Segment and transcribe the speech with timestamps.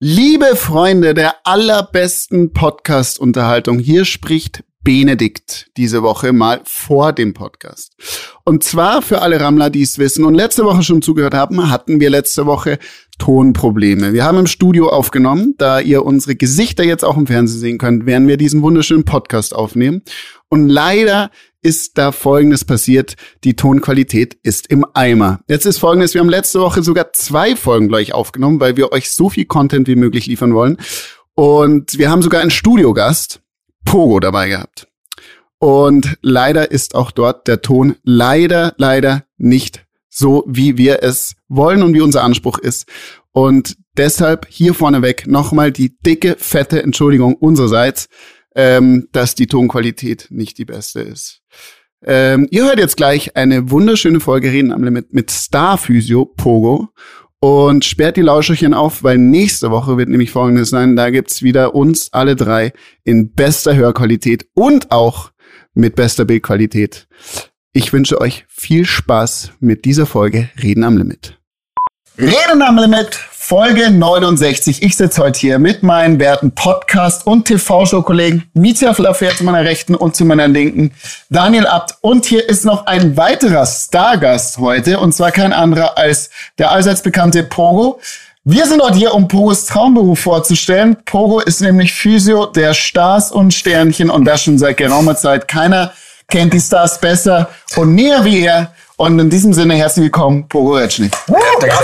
[0.00, 7.92] Liebe Freunde der allerbesten Podcast-Unterhaltung, hier spricht Benedikt diese Woche mal vor dem Podcast.
[8.46, 12.00] Und zwar für alle Rammler, die es wissen und letzte Woche schon zugehört haben, hatten
[12.00, 12.78] wir letzte Woche
[13.18, 14.14] Tonprobleme.
[14.14, 18.06] Wir haben im Studio aufgenommen, da ihr unsere Gesichter jetzt auch im Fernsehen sehen könnt,
[18.06, 20.00] werden wir diesen wunderschönen Podcast aufnehmen.
[20.48, 21.30] Und leider
[21.60, 23.16] ist da Folgendes passiert.
[23.44, 25.40] Die Tonqualität ist im Eimer.
[25.48, 26.14] Jetzt ist Folgendes.
[26.14, 29.86] Wir haben letzte Woche sogar zwei Folgen gleich aufgenommen, weil wir euch so viel Content
[29.86, 30.78] wie möglich liefern wollen.
[31.34, 33.42] Und wir haben sogar einen Studiogast,
[33.84, 34.88] Pogo, dabei gehabt.
[35.58, 41.82] Und leider ist auch dort der Ton leider, leider nicht so, wie wir es wollen
[41.82, 42.86] und wie unser Anspruch ist.
[43.32, 48.08] Und deshalb hier vorneweg nochmal die dicke, fette Entschuldigung unsererseits
[48.58, 51.42] ähm, dass die Tonqualität nicht die beste ist.
[52.02, 56.88] Ähm, ihr hört jetzt gleich eine wunderschöne Folge Reden am Limit mit Star Physio Pogo.
[57.40, 60.96] Und sperrt die Lauscherchen auf, weil nächste Woche wird nämlich folgendes sein.
[60.96, 62.72] Da gibt's wieder uns alle drei
[63.04, 65.30] in bester Hörqualität und auch
[65.74, 67.06] mit bester Bildqualität.
[67.72, 71.38] Ich wünsche euch viel Spaß mit dieser Folge Reden am Limit.
[72.18, 73.14] Reden am Limit
[73.48, 74.82] Folge 69.
[74.82, 79.94] Ich sitze heute hier mit meinen werten Podcast- und TV-Show-Kollegen Mietja Flafer zu meiner Rechten
[79.94, 80.92] und zu meiner Linken,
[81.30, 81.94] Daniel Abt.
[82.02, 87.00] Und hier ist noch ein weiterer Stargast heute, und zwar kein anderer als der allseits
[87.00, 88.00] bekannte Pogo.
[88.44, 90.98] Wir sind heute hier, um Pogos Traumberuf vorzustellen.
[91.06, 95.48] Pogo ist nämlich Physio der Stars und Sternchen und das schon seit geraumer Zeit.
[95.48, 95.94] Keiner
[96.28, 98.74] kennt die Stars besser und näher wie er.
[98.98, 101.12] Und in diesem Sinne herzlich willkommen, Pogo Retschnik.
[101.28, 101.76] Danke.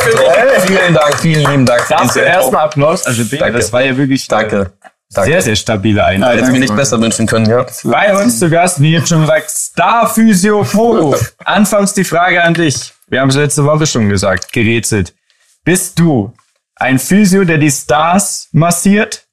[0.66, 1.86] Vielen Dank, vielen lieben Dank.
[1.88, 3.06] Dafür erstmal Applaus.
[3.06, 3.52] Also Danke.
[3.56, 4.72] das war ja wirklich Danke.
[5.12, 5.30] Danke.
[5.30, 6.40] sehr, sehr stabile Einheit.
[6.40, 7.64] Hätte mir nicht besser wünschen können, ja.
[7.84, 11.14] Bei uns zu Gast, wie jetzt schon gesagt, Star Physio Pogo.
[11.44, 12.92] Anfangs die Frage an dich.
[13.06, 15.14] Wir haben es letzte Woche schon gesagt, gerätselt.
[15.62, 16.32] Bist du
[16.74, 19.24] ein Physio, der die Stars massiert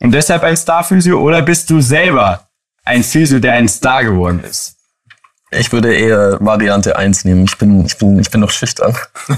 [0.00, 2.46] und deshalb ein Star Physio oder bist du selber
[2.84, 4.75] ein Physio, der ein Star geworden ist?
[5.58, 7.44] Ich würde eher Variante 1 nehmen.
[7.48, 8.96] Ich bin, ich bin, ich bin noch schüchtern.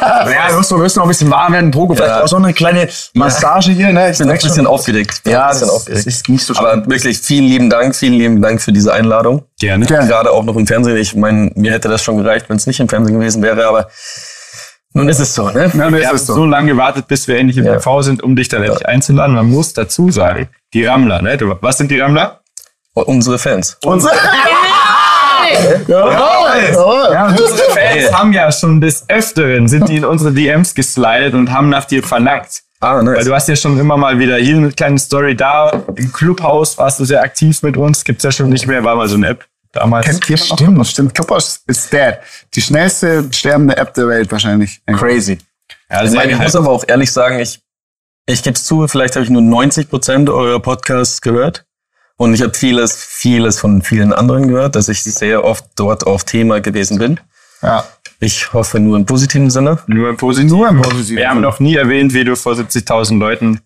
[0.00, 1.94] Ja, du musst, du musst noch ein bisschen warm werden, Pogo.
[1.94, 2.22] Vielleicht Ja.
[2.22, 3.92] auch so eine kleine Massage hier.
[3.92, 4.10] Ne?
[4.10, 5.22] Ich bin noch ein bisschen aufgeregt.
[5.26, 6.06] Ja, ein bisschen das, aufgeregt.
[6.06, 6.66] das ist nicht so schlimm.
[6.66, 9.44] Aber wirklich vielen lieben Dank, vielen lieben Dank für diese Einladung.
[9.60, 9.86] Gerne.
[9.86, 10.06] Gerne.
[10.08, 10.96] Gerade auch noch im Fernsehen.
[10.96, 13.88] Ich meine, mir hätte das schon gereicht, wenn es nicht im Fernsehen gewesen wäre, aber
[14.94, 15.66] nun ist es so, ne?
[15.66, 16.44] Ja, Wir haben ist so.
[16.44, 17.74] lange gewartet, bis wir endlich im Ja.
[17.74, 19.34] TV sind, um dich dann endlich einzuladen.
[19.34, 21.38] Man muss dazu sagen, die Rammler, ne?
[21.60, 22.40] Was sind die Rammler?
[22.94, 23.78] Unsere Fans.
[25.86, 30.74] Unser Ja, und unsere Fans haben ja schon des Öfteren, sind die in unsere DMs
[30.74, 32.62] geslidet und haben nach dir verlangt.
[32.80, 33.24] Ah, Weil nice.
[33.24, 35.82] du hast ja schon immer mal wieder hier eine kleine Story da.
[35.96, 38.04] Im Clubhaus warst du sehr aktiv mit uns.
[38.04, 40.06] Gibt's ja schon nicht mehr, war mal so eine App damals.
[40.06, 40.58] Kennt jemand noch?
[40.58, 41.14] Stimmt, stimmt.
[41.14, 42.18] Clubhouse ist dead.
[42.54, 44.80] Die schnellste sterbende App der Welt wahrscheinlich.
[44.86, 45.38] Crazy.
[45.90, 47.60] Ja, Ich, sehr meine, ich muss aber auch ehrlich sagen, ich,
[48.26, 51.64] ich gebe es zu, vielleicht habe ich nur 90 Prozent eurer Podcasts gehört.
[52.18, 56.24] Und ich habe vieles, vieles von vielen anderen gehört, dass ich sehr oft dort auf
[56.24, 57.20] Thema gewesen bin.
[57.62, 57.84] Ja.
[58.20, 59.78] Ich hoffe nur im positiven Sinne.
[59.86, 60.58] Nur im Positiven.
[60.58, 61.16] Nur im Positiven.
[61.18, 63.60] Wir haben noch nie erwähnt, wie du vor 70.000 Leuten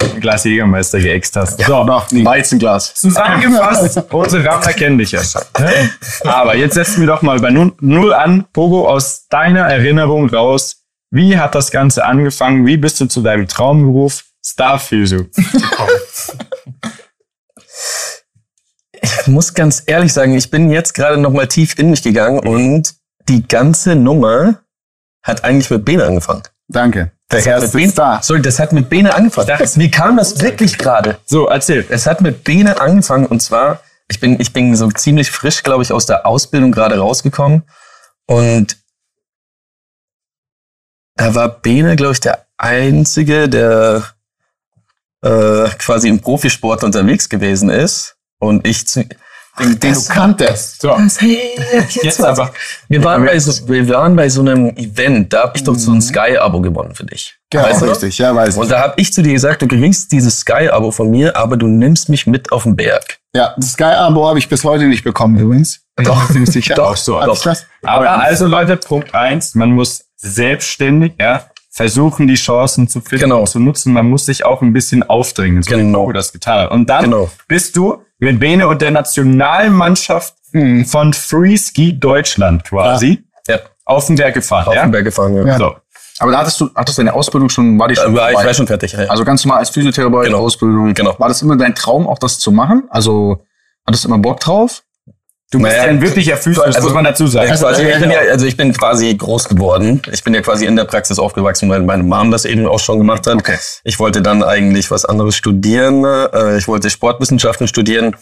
[0.00, 1.60] ein Glas Jägermeister geäxt hast.
[1.64, 2.24] So, Noch nie.
[2.24, 2.94] Weizenglas.
[2.94, 5.42] zusammengefasst, unsere Rammler kennen dich ja schon.
[5.58, 5.90] ne?
[6.24, 8.44] Aber jetzt setzen wir doch mal bei Null Null an.
[8.52, 12.66] Pogo, aus deiner Erinnerung raus, wie hat das Ganze angefangen?
[12.66, 15.90] Wie bist du zu deinem Traumberuf Star Physio gekommen?
[19.26, 22.38] Ich muss ganz ehrlich sagen, ich bin jetzt gerade noch mal tief in mich gegangen
[22.38, 22.94] und
[23.28, 24.60] die ganze Nummer
[25.20, 26.44] hat eigentlich mit Bene angefangen.
[26.68, 27.10] Danke.
[27.32, 28.22] Der Das hat mit erste Bene, Star.
[28.22, 29.48] sorry, das hat mit Bene angefangen.
[29.58, 31.18] Wie kam das wirklich gerade?
[31.24, 31.84] So, erzähl.
[31.88, 35.82] Es hat mit Bene angefangen und zwar, ich bin, ich bin so ziemlich frisch, glaube
[35.82, 37.64] ich, aus der Ausbildung gerade rausgekommen
[38.28, 38.76] und
[41.16, 44.04] da war Bene, glaube ich, der Einzige, der
[45.22, 49.04] äh, quasi im Profisport unterwegs gewesen ist und ich zu,
[49.58, 50.82] Den, den du kanntest.
[50.82, 51.38] So, hey,
[51.72, 52.52] jetzt, jetzt aber.
[52.88, 55.92] Wir waren, bei so, wir waren bei so einem Event, da habe ich doch so
[55.92, 57.36] ein Sky-Abo gewonnen für dich.
[57.50, 58.18] Genau, Weißt du richtig.
[58.18, 58.60] Ja, weiß ich.
[58.60, 61.68] Und da habe ich zu dir gesagt, du kriegst dieses Sky-Abo von mir, aber du
[61.68, 63.18] nimmst mich mit auf den Berg.
[63.34, 65.80] Ja, das Sky-Abo habe ich bis heute nicht bekommen übrigens.
[65.96, 66.74] Doch, bin ich sicher.
[66.74, 67.18] Doch, so.
[67.20, 67.66] Das?
[67.82, 73.40] Aber also Leute, Punkt eins: man muss selbstständig, ja, versuchen, die Chancen zu finden Genau.
[73.40, 73.92] und zu nutzen.
[73.94, 75.88] Man muss sich auch ein bisschen aufdrängen, so Genau.
[75.88, 76.70] wie Pogo das getan hat.
[76.70, 77.30] Und dann Genau.
[77.48, 80.84] bist du mit Bene und der Nationalmannschaft Mhm.
[80.86, 84.66] von Freeski Deutschland quasi Ja, auf den Berg gefahren.
[84.68, 84.82] auf ja?
[84.82, 85.44] den Berg gefahren, ja.
[85.46, 85.58] Ja.
[85.58, 85.76] So.
[86.18, 88.36] Aber da hattest du, hattest du deine Ausbildung schon, war die Da schon war ich
[88.38, 88.92] war schon fertig.
[88.92, 89.00] Ja.
[89.08, 90.38] Also ganz normal als Physiotherapeut, Genau.
[90.38, 90.94] Ausbildung.
[90.94, 91.14] Genau.
[91.18, 92.84] War das immer dein Traum, auch das zu machen?
[92.88, 93.44] Also
[93.86, 94.82] hattest du immer Bock drauf?
[95.56, 97.48] Du bist Naja, ja ein wirklicher Physio, das also- muss man dazu sagen.
[97.48, 100.02] Ja, quasi, ich bin ja, also ich bin quasi groß geworden.
[100.12, 102.98] Ich bin ja quasi in der Praxis aufgewachsen, weil meine Mom das eben auch schon
[102.98, 103.34] gemacht hat.
[103.36, 103.56] Okay.
[103.84, 106.04] Ich wollte dann eigentlich was anderes studieren.
[106.04, 108.14] Äh, Ich wollte Sportwissenschaften studieren.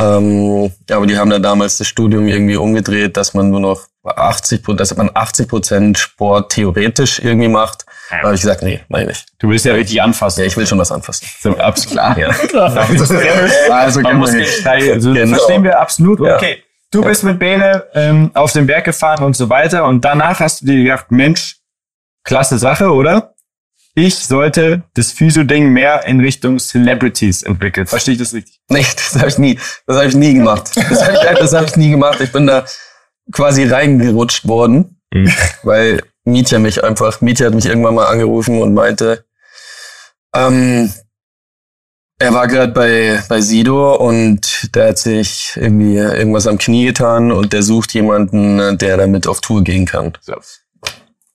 [0.00, 3.80] Ähm, ja, aber die haben da damals das Studium irgendwie umgedreht, dass man nur noch
[4.04, 7.84] 80 Prozent, dass man 80 Prozent Sport theoretisch irgendwie macht.
[8.10, 9.26] Da habe ich gesagt, nee, meine ich nicht.
[9.40, 10.40] Du willst ja richtig anfassen.
[10.40, 11.26] Ja, ich will schon was anfassen.
[11.40, 12.16] So, absolut klar.
[12.16, 12.30] Ja.
[13.70, 15.36] Also Man muss kann nicht also Genau.
[15.36, 16.20] verstehen wir absolut.
[16.20, 16.36] Ja.
[16.36, 20.40] Okay, du bist mit Bene ähm, auf den Berg gefahren und so weiter und danach
[20.40, 21.56] hast du dir gedacht, Mensch,
[22.24, 23.34] klasse Sache, oder?
[23.94, 27.86] Ich sollte das Physio-Ding mehr in Richtung Celebrities entwickeln.
[27.86, 28.60] Verstehe ich das richtig?
[28.68, 30.70] Nee, das habe ich nie, das habe ich nie gemacht.
[30.76, 32.20] Das habe ich, das hab ich nie gemacht.
[32.20, 32.64] Ich bin da
[33.32, 35.32] quasi reingerutscht worden, Mhm.
[35.62, 39.24] weil Mietja mich einfach, Mietja hat mich irgendwann mal angerufen und meinte,
[40.34, 40.92] ähm,
[42.20, 47.30] er war gerade bei, bei Sido und der hat sich irgendwie irgendwas am Knie getan
[47.30, 50.12] und der sucht jemanden, der damit auf Tour gehen kann.
[50.20, 50.34] So.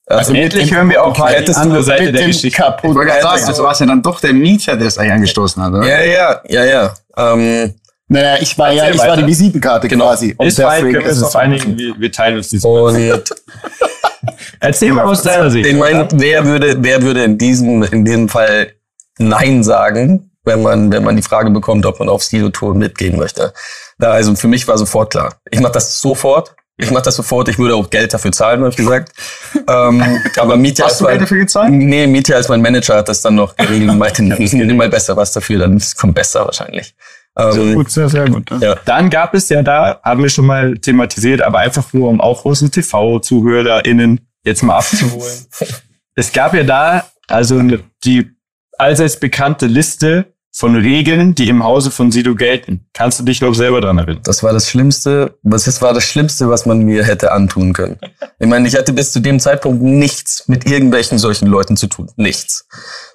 [0.06, 2.62] Also, endlich hören wir auch mal die andere Seite der Geschichte.
[2.62, 2.90] kaputt.
[2.92, 5.14] Ich wollte gerade sagen, also war es ja dann doch der Mieter, der es eigentlich
[5.14, 5.88] angestoßen hat, oder?
[5.88, 6.94] ja, ja, ja, ja.
[7.16, 7.74] Ähm,
[8.10, 9.22] Naja, ich war ja, ich war weiter.
[9.22, 10.08] die Visitenkarte Genau.
[10.10, 10.36] quasi.
[10.38, 12.70] Und Ist deswegen können wir es auf einigen, wir, wir teilen uns diesen.
[12.70, 12.96] und
[14.60, 15.66] Erzähl mal aus deiner Sicht.
[15.66, 18.74] Ich meine, wer würde, wer würde in diesem, in diesem Fall
[19.18, 23.54] Nein sagen, wenn man, wenn man die Frage bekommt, ob man auf Stilo-Tour mitgehen möchte?
[23.98, 25.36] Da, also für mich war sofort klar.
[25.50, 26.56] Ich mache das sofort.
[26.78, 27.50] Ich mache das sofort.
[27.50, 29.14] Ich würde auch Geld dafür zahlen, habe ich gesagt.
[29.56, 31.72] ähm, aber Mietja Hast als du Geld mein, dafür gezahlt?
[31.72, 35.16] nee, Mietja als mein Manager hat das dann noch geregelt und meinte, nimm mal besser
[35.16, 36.96] was dafür, dann kommt besser wahrscheinlich.
[37.38, 38.50] Ähm, Gut, sehr, sehr gut.
[38.60, 38.76] ja.
[38.86, 42.46] Dann gab es ja da, haben wir schon mal thematisiert, aber einfach nur, um auch
[42.46, 45.46] unsere TV-ZuhörerInnen jetzt mal abzuholen.
[46.16, 47.62] es gab ja da also
[48.04, 48.32] die
[48.78, 52.86] allseits bekannte Liste von Regeln, die im Hause von Sido gelten.
[52.94, 54.22] Kannst du dich noch selber dran erinnern?
[54.24, 57.98] Das war das Schlimmste, was das war das Schlimmste, was man mir hätte antun können.
[58.38, 62.12] Ich meine, ich hatte bis zu dem Zeitpunkt nichts mit irgendwelchen solchen Leuten zu tun.
[62.18, 62.68] Nichts.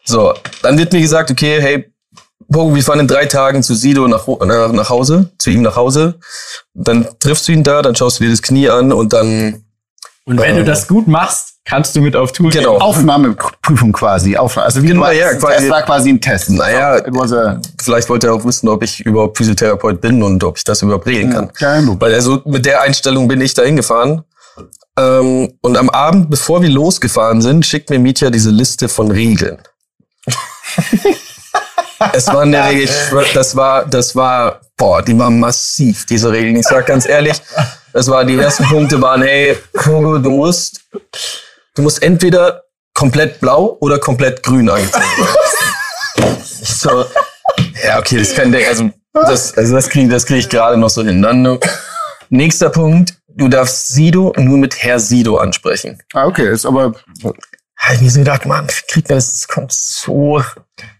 [0.04, 1.92] So, dann wird mir gesagt, okay, hey,
[2.50, 5.76] Pogo, wir fahren in drei Tagen zu Sido nach, nach, nach Hause, zu ihm nach
[5.76, 6.18] Hause.
[6.74, 9.64] Dann triffst du ihn da, dann schaust du dir das Knie an und dann,
[10.24, 12.62] Und wenn du das gut machst, kannst du mit auf Tour gehen.
[12.62, 14.36] genau, Aufnahmeprüfung quasi.
[14.36, 14.66] Aufnahme.
[14.66, 16.50] Also wie Genau, ja, es quasi- war quasi ein Test.
[16.50, 17.00] Naja,
[17.80, 21.06] vielleicht wollte er auch wissen, ob ich überhaupt Physiotherapeut bin und ob ich das überhaupt
[21.06, 21.50] regeln kann.
[21.58, 21.86] Geil.
[21.98, 24.22] Weil also mit der Einstellung bin ich da hingefahren.
[24.98, 29.58] Ähm, und am Abend, bevor wir losgefahren sind, schickt mir Mietja diese Liste von Regeln.
[32.12, 32.88] es war eine Regel,
[33.34, 36.56] das war, das war, boah, die war massiv, diese Regeln.
[36.56, 37.40] Ich sag ganz ehrlich,
[37.92, 40.80] das war, die ersten Punkte waren, hey, du musst,
[41.78, 45.04] du musst entweder komplett blau oder komplett grün angezogen.
[46.60, 47.04] Ich so,
[47.84, 50.90] ja, okay, das kann der, also, das, also das kriege das krieg ich gerade noch
[50.90, 51.22] so hin.
[51.22, 51.58] Dann, äh,
[52.30, 56.02] nächster Punkt, du darfst Sido nur mit Herr Sido ansprechen.
[56.12, 59.72] Ah, okay, ist aber Habe ich mir so gedacht, Mann, kriegt man das, das kommt
[59.72, 60.42] so,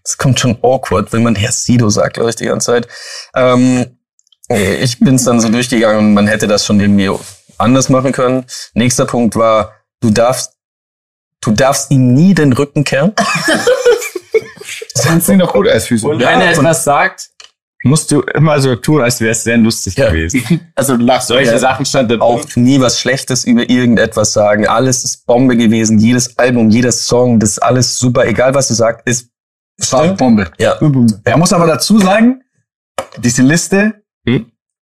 [0.03, 2.87] das kommt schon awkward, wenn man Herr Sido sagt, glaube ich, die ganze Zeit.
[3.35, 3.97] Ähm,
[4.47, 7.11] ich bin es dann so durchgegangen und man hätte das schon irgendwie
[7.57, 8.45] anders machen können.
[8.73, 10.58] Nächster Punkt war, du darfst,
[11.41, 13.13] du darfst ihm nie den Rücken kehren.
[14.93, 16.09] das kannst du noch gut als Physio.
[16.11, 17.29] Und wenn er etwas sagt,
[17.83, 20.09] musst du immer so tun, als wäre es sehr lustig Ja.
[20.09, 20.61] gewesen.
[20.75, 21.59] Also lach Solche ja.
[21.59, 24.67] Sachen stand da auch nie was Schlechtes über irgendetwas sagen.
[24.67, 25.97] Alles ist Bombe gewesen.
[25.99, 28.25] Jedes Album, jeder Song, das ist alles super.
[28.25, 29.29] Egal was du sagst, ist
[30.17, 30.51] Bombe.
[30.57, 30.77] ja.
[31.23, 32.41] Er muss aber dazu sagen,
[33.17, 33.93] diese Liste
[34.27, 34.51] Hm?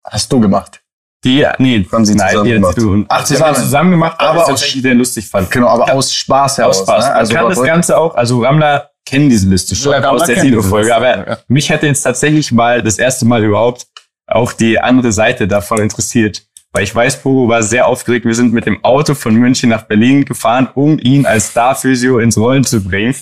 [0.07, 0.80] hast du gemacht.
[1.25, 2.77] Die, nee, Haben sie nein, zusammen die gemacht.
[2.79, 3.55] du Ach, sie haben zusammen.
[3.57, 5.51] zusammen gemacht, aber ich aus- tatsächlich sehr lustig fand.
[5.51, 6.79] Genau, aber aus Spaß heraus.
[6.79, 7.05] Aus Spaß.
[7.07, 7.15] Ne?
[7.15, 10.95] Also kann das Ganze auch, also Ramler kennen diese Liste schon Ja, aus der Tilo-Folge,
[10.95, 11.39] aber ja.
[11.49, 13.87] mich hätte jetzt tatsächlich mal das erste Mal überhaupt
[14.27, 16.43] auch die andere Seite davon interessiert.
[16.73, 18.25] Weil ich weiß, Pogo war sehr aufgeregt.
[18.25, 22.39] Wir sind mit dem Auto von München nach Berlin gefahren, um ihn als Star-Physio ins
[22.39, 23.15] Rollen zu bringen.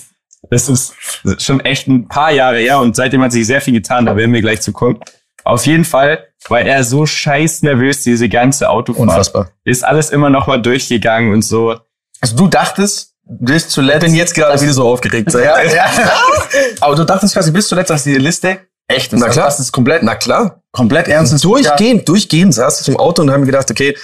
[0.51, 0.93] Das ist
[1.39, 4.31] schon echt ein paar Jahre her und seitdem hat sich sehr viel getan, da werden
[4.31, 4.99] wir gleich zu kommen.
[5.43, 9.01] Auf jeden Fall war er so scheiß nervös, diese ganze Autofahrt.
[9.09, 9.49] Unfassbar.
[9.65, 11.75] Ist alles immer noch mal durchgegangen und so.
[12.21, 13.99] Also du dachtest bis Ich zuletzt.
[14.05, 15.31] bin jetzt gerade wieder so aufgeregt.
[15.33, 15.85] ja, ja.
[16.81, 19.19] aber du dachtest quasi bis zuletzt, dass die Liste echt ist.
[19.19, 19.45] Na klar.
[19.45, 20.63] Also, Das ist komplett, Na klar.
[20.71, 21.33] komplett ernst.
[21.33, 21.43] ist.
[21.43, 23.95] Durchgehend, durchgehend saß ich im Auto und habe mir gedacht, okay,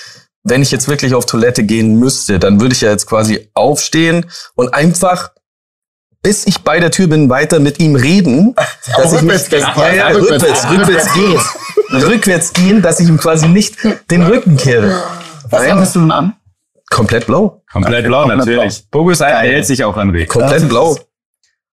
[0.43, 4.27] wenn ich jetzt wirklich auf Toilette gehen müsste, dann würde ich ja jetzt quasi aufstehen
[4.53, 5.31] und einfach
[6.25, 8.55] bis ich bei der Tür bin, weiter mit ihm reden,
[8.97, 10.69] dass ich rückwärts nicht, ja, ja, Rückwärts.
[10.71, 11.39] rückwärts, gehen,
[12.01, 13.77] rückwärts gehen, dass ich ihm quasi nicht
[14.09, 15.03] den Rücken kehre.
[15.51, 16.33] Was hattest du denn an?
[16.89, 18.89] komplett blau, Komplett blau, komplett natürlich.
[18.89, 20.29] Bogus hält sich auch an Regeln.
[20.29, 20.97] komplett blau.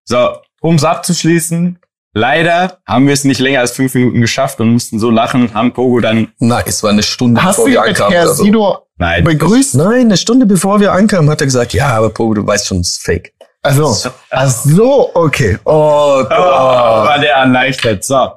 [0.05, 1.79] So, um es abzuschließen,
[2.15, 5.73] Leider haben wir es nicht länger als fünf Minuten geschafft und mussten so lachen haben
[5.73, 8.13] Pogo dann, Nein, es war eine Stunde Hast du bevor wir ankamen.
[8.13, 8.45] Herr oder so.
[8.45, 9.77] Sido nein, begrüßt?
[9.77, 12.81] Nein, eine Stunde bevor wir ankamen, hat er gesagt, ja, aber Pogo, du weißt schon,
[12.81, 13.33] es ist fake.
[13.65, 13.97] Also,
[14.31, 15.59] ach so, okay.
[15.65, 18.05] Oh Oh, war der erleichtert.
[18.05, 18.33] So.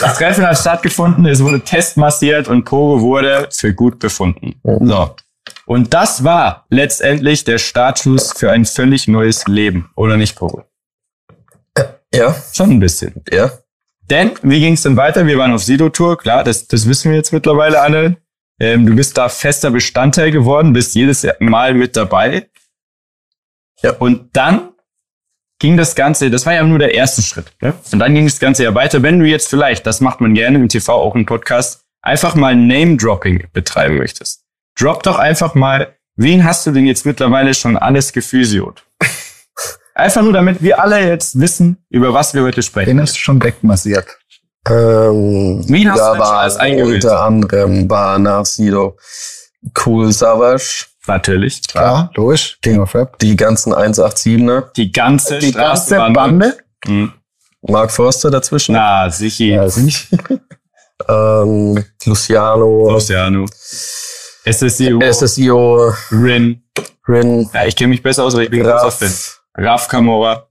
[0.00, 4.60] Das Treffen hat stattgefunden, es wurde testmassiert und Pogo wurde für gut befunden.
[4.62, 5.16] So.
[5.66, 9.90] Und das war letztendlich der Startschuss für ein völlig neues Leben.
[9.96, 10.64] Oder nicht, Pogo?
[12.14, 13.22] Ja, Schon ein bisschen.
[13.32, 13.50] ja.
[14.10, 15.24] Denn, wie ging es denn weiter?
[15.26, 18.16] Wir waren auf Sido-Tour, klar, das, das wissen wir jetzt mittlerweile alle.
[18.58, 22.48] Ähm, du bist da fester Bestandteil geworden, bist jedes Mal mit dabei.
[23.82, 23.92] Ja.
[23.92, 24.70] Und dann
[25.58, 27.52] ging das Ganze, das war ja nur der erste Schritt.
[27.60, 27.74] Ne?
[27.92, 29.02] Und dann ging das Ganze ja weiter.
[29.02, 32.56] Wenn du jetzt vielleicht, das macht man gerne im TV, auch im Podcast, einfach mal
[32.56, 34.44] Name-Dropping betreiben möchtest.
[34.78, 38.84] Drop doch einfach mal, wen hast du denn jetzt mittlerweile schon alles gefüsiot?
[39.94, 42.96] Einfach nur, damit wir alle jetzt wissen, über was wir heute sprechen.
[42.96, 44.06] Den ist schon wegmassiert.
[44.66, 47.04] Ähm, Wen hast da du denn schon war alles eingewählt?
[47.04, 48.96] unter anderem war nach Sido
[49.84, 51.66] Cool Savage, Natürlich.
[51.66, 52.58] Klar, logisch.
[52.62, 53.18] King of Rap.
[53.18, 56.56] die ganzen 187er, Die ganze Die ganze Bande.
[56.84, 57.12] Hm.
[57.62, 59.44] Mark Forster dazwischen, Na, sicher.
[59.44, 60.08] Ja, nicht.
[61.08, 63.44] ähm, Luciano, Luciano.
[64.46, 65.00] SSIO.
[65.12, 66.62] SSIO, Rin.
[67.08, 69.08] Rin, Ja, ich kenne mich besser aus, weil ich bin großer Fan.
[69.08, 70.46] Graf, Raf Kamora.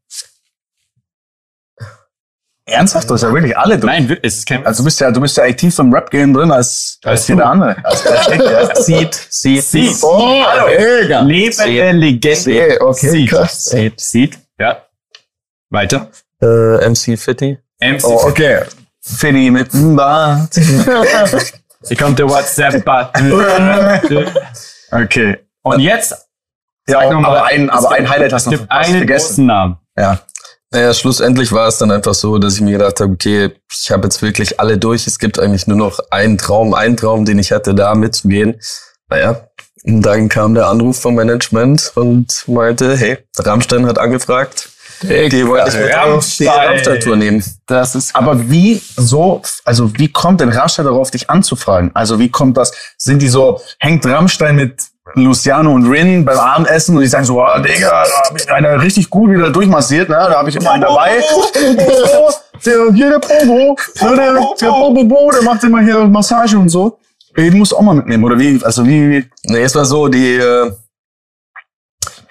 [2.70, 3.10] Ernsthaft?
[3.10, 3.92] Du hast ja wirklich alle durch.
[3.92, 4.66] Nein, es ist kein.
[4.66, 7.46] Also du bist ja, du bist ja aktiv im Rap-Game drin als, als Als jeder
[7.48, 7.76] andere.
[7.84, 9.98] Als der Seed, Seed, Seed.
[10.04, 11.22] Oh, mega.
[11.22, 12.82] lebende Legende.
[12.82, 13.30] Okay, Seed.
[13.30, 13.66] krass.
[13.66, 14.00] Seed.
[14.00, 14.38] Seed.
[14.60, 14.78] Ja.
[15.70, 16.10] Weiter.
[16.42, 18.04] äh, MC Fitty, MC.
[18.04, 18.62] Oh, okay.
[19.02, 20.54] Finny mit dem Bart.
[20.56, 23.32] Hier kommt der WhatsApp-Button.
[24.92, 25.38] okay.
[25.64, 26.12] Und jetzt
[26.88, 29.28] ja, Sag noch mal, aber ein, aber ein Highlight hast du noch fast einen vergessen.
[29.28, 29.78] großen Namen.
[29.96, 30.20] Ja.
[30.72, 34.04] Naja, schlussendlich war es dann einfach so, dass ich mir gedacht habe, okay, ich habe
[34.04, 35.08] jetzt wirklich alle durch.
[35.08, 38.60] Es gibt eigentlich nur noch einen Traum, einen Traum, den ich hatte, da mitzugehen.
[39.10, 39.48] Naja,
[39.84, 44.70] und dann kam der Anruf vom Management und meinte, hey, Rammstein hat angefragt,
[45.02, 46.48] die wollen dich mit Rammstein.
[46.48, 47.44] Rammstein-Tour nehmen.
[47.66, 51.92] Das ist, aber wie so, also wie kommt denn Rammstein darauf, dich anzufragen?
[51.96, 52.74] Also wie kommt das?
[52.98, 54.84] Sind die so, hängt Rammstein mit
[55.16, 58.82] Luciano und Rin beim Abendessen und die sagen so, oh, Digga, da hab ich einer
[58.82, 60.16] richtig gut wieder durchmassiert, ne?
[60.16, 61.22] Da habe ich immer einen dabei.
[62.66, 67.00] Der, hier der Pogo, ne, der, der Pogo, der macht immer hier Massage und so.
[67.36, 68.60] Ey, du musst auch mal mitnehmen, oder wie?
[68.64, 70.70] Also wie, wie Nee, es war so, die äh,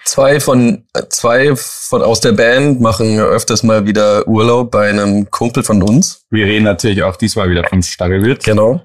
[0.05, 5.31] zwei von äh, zwei von aus der Band machen öfters mal wieder Urlaub bei einem
[5.31, 6.25] Kumpel von uns.
[6.31, 8.45] Wir reden natürlich auch diesmal wieder vom Stachelwild.
[8.45, 8.83] Genau.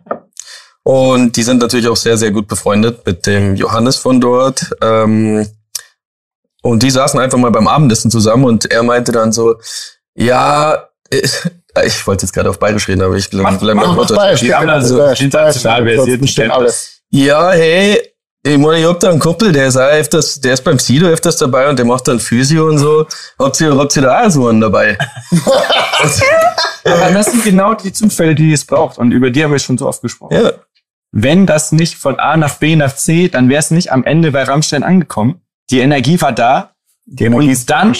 [0.84, 4.70] Und die sind natürlich auch sehr, sehr gut befreundet mit dem Johannes von dort.
[4.82, 5.48] Ähm,
[6.62, 9.56] und die saßen einfach mal beim Abendessen zusammen und er meinte dann so,
[10.16, 11.32] ja, ich,
[11.86, 14.16] ich wollte jetzt gerade auf Bayerisch reden, aber ich glaube, bleib mach mal runter.
[14.16, 14.52] Bayerisch.
[14.52, 16.28] Haben also international versierten.
[17.10, 18.13] Ja, hey,
[18.46, 21.08] ich meine, ich hab da einen Kumpel, der ist, auch öfters, der ist beim Sido
[21.08, 23.08] öfters dabei und der macht dann Physio und so.
[23.40, 24.98] Habt ihr, habt ihr da auch so einen dabei?
[26.84, 28.98] Aber das sind genau die Zufälle, die es braucht.
[28.98, 30.36] Und über die haben wir schon so oft gesprochen.
[30.36, 30.52] Ja.
[31.15, 34.32] Wenn das nicht von A nach B nach C, dann wäre es nicht am Ende
[34.32, 35.41] bei Rammstein angekommen.
[35.70, 36.72] Die Energie war da.
[37.05, 37.93] Die Und dann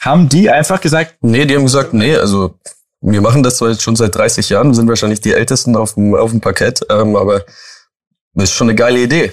[0.00, 2.56] haben die einfach gesagt, Nee, die haben gesagt, nee, also
[3.00, 6.12] wir machen das zwar jetzt schon seit 30 Jahren, sind wahrscheinlich die Ältesten auf dem,
[6.16, 7.44] auf dem Parkett, ähm, aber
[8.34, 9.32] ist schon eine geile Idee.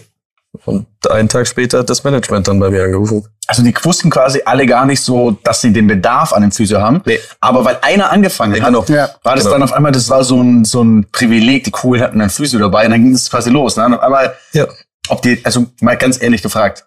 [0.65, 3.25] Und einen Tag später hat das Management dann bei mir angerufen.
[3.47, 6.81] Also die wussten quasi alle gar nicht so, dass sie den Bedarf an dem Physio
[6.81, 7.01] haben.
[7.05, 7.19] Nee.
[7.39, 9.09] Aber weil einer angefangen Nee, hat, genau.
[9.23, 9.51] war das Genau.
[9.55, 12.59] dann auf einmal, das war so ein, so ein Privileg, die Coolen hatten einen Physio
[12.59, 13.77] dabei und dann ging es quasi los.
[13.77, 14.01] Ne?
[14.01, 14.65] Aber Ja.
[15.09, 16.85] ob die, also mal ganz ehrlich gefragt,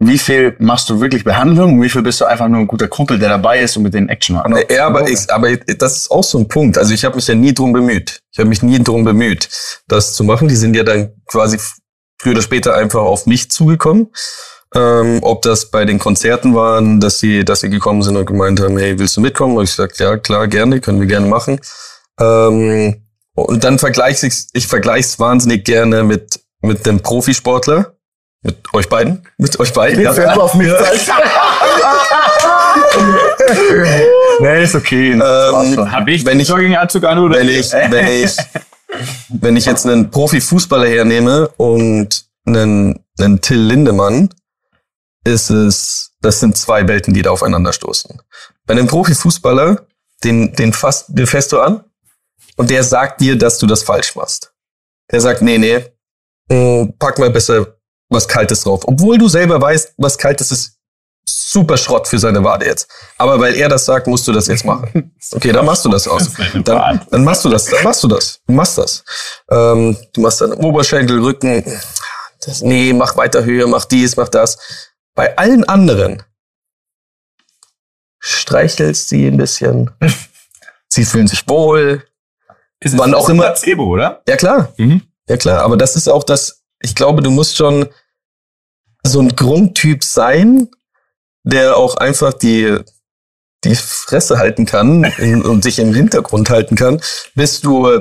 [0.00, 2.86] wie viel machst du wirklich Behandlung und wie viel bist du einfach nur ein guter
[2.88, 4.46] Kumpel, der dabei ist und mit den Action hat?
[4.70, 6.78] Ja, aber, ich, aber das ist auch so ein Punkt.
[6.78, 8.20] Also ich habe mich ja nie drum bemüht.
[8.32, 9.48] Ich habe mich nie drum bemüht,
[9.88, 10.46] das zu machen.
[10.48, 11.58] Die sind ja dann quasi
[12.20, 14.08] früher oder später einfach auf mich zugekommen.
[14.74, 18.60] Ähm, ob das bei den Konzerten waren, dass sie, dass sie gekommen sind und gemeint
[18.60, 19.56] haben, hey, willst du mitkommen?
[19.56, 21.58] Und ich gesagt, ja, klar, gerne, können wir gerne machen.
[22.20, 23.02] Ähm,
[23.34, 27.94] und dann vergleiche ich, ich vergleiche es wahnsinnig gerne mit, mit dem Profisportler.
[28.42, 29.26] Mit euch beiden?
[29.38, 30.06] Mit euch beiden?
[30.38, 30.68] auf mich
[34.40, 35.12] nee, ist okay.
[35.12, 38.36] Ähm, habe ich Wenn ich- Jogginganzug an oder wenn ich, wenn ich,
[39.28, 44.30] wenn ich jetzt einen Profifußballer hernehme und einen, einen Till Lindemann,
[45.24, 48.20] ist es, das sind zwei Welten, die da aufeinander stoßen.
[48.66, 49.86] Bei einem Profifußballer,
[50.24, 51.84] den, den fasst, den fährst du an
[52.56, 54.52] und der sagt dir, dass du das falsch machst.
[55.10, 55.84] Der sagt, nee, nee,
[56.50, 57.78] mh, pack mal besser
[58.10, 58.82] was Kaltes drauf.
[58.86, 60.77] Obwohl du selber weißt, was Kaltes ist
[61.28, 62.88] super Schrott für seine Wade jetzt.
[63.18, 65.14] Aber weil er das sagt, musst du das jetzt machen.
[65.32, 66.30] Okay, dann machst du das aus.
[66.64, 68.40] Dann, dann machst du das, dann machst du das.
[68.46, 69.04] Du machst das.
[69.50, 71.64] Ähm, du machst dann Oberschenkel, Rücken.
[72.44, 74.58] Das, nee, mach weiter Höhe, mach dies, mach das.
[75.14, 76.22] Bei allen anderen
[78.20, 79.90] streichelst sie ein bisschen.
[80.90, 82.02] Sie fühlen sich wohl.
[82.80, 84.22] Ist Wann auch ein immer- Placebo, oder?
[84.26, 85.02] Ja klar, Mhm.
[85.28, 85.60] ja klar.
[85.62, 87.88] Aber das ist auch das, ich glaube, du musst schon
[89.04, 90.68] so ein Grundtyp sein,
[91.48, 92.76] der auch einfach die,
[93.64, 97.00] die Fresse halten kann in, und sich im Hintergrund halten kann,
[97.34, 98.00] bis du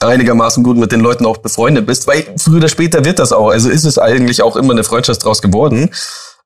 [0.00, 3.50] einigermaßen gut mit den Leuten auch befreundet bist, weil früher oder später wird das auch.
[3.50, 5.90] Also ist es eigentlich auch immer eine Freundschaft draus geworden.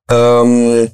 [0.09, 0.91] Ähm,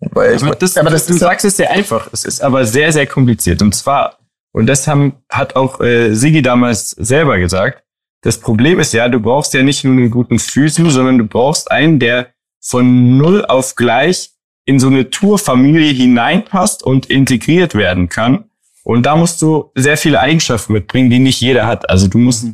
[0.00, 2.08] weil ich Aber das, aber das du sagst es sehr einfach.
[2.12, 3.62] Es ist aber sehr, sehr kompliziert.
[3.62, 4.18] Und zwar,
[4.52, 7.82] und das haben, hat auch äh, Sigi damals selber gesagt,
[8.22, 11.70] das Problem ist ja, du brauchst ja nicht nur einen guten Physio, sondern du brauchst
[11.70, 12.33] einen, der
[12.64, 14.30] von null auf gleich
[14.64, 18.44] in so eine Tourfamilie hineinpasst und integriert werden kann.
[18.82, 21.88] Und da musst du sehr viele Eigenschaften mitbringen, die nicht jeder hat.
[21.88, 22.46] Also du musst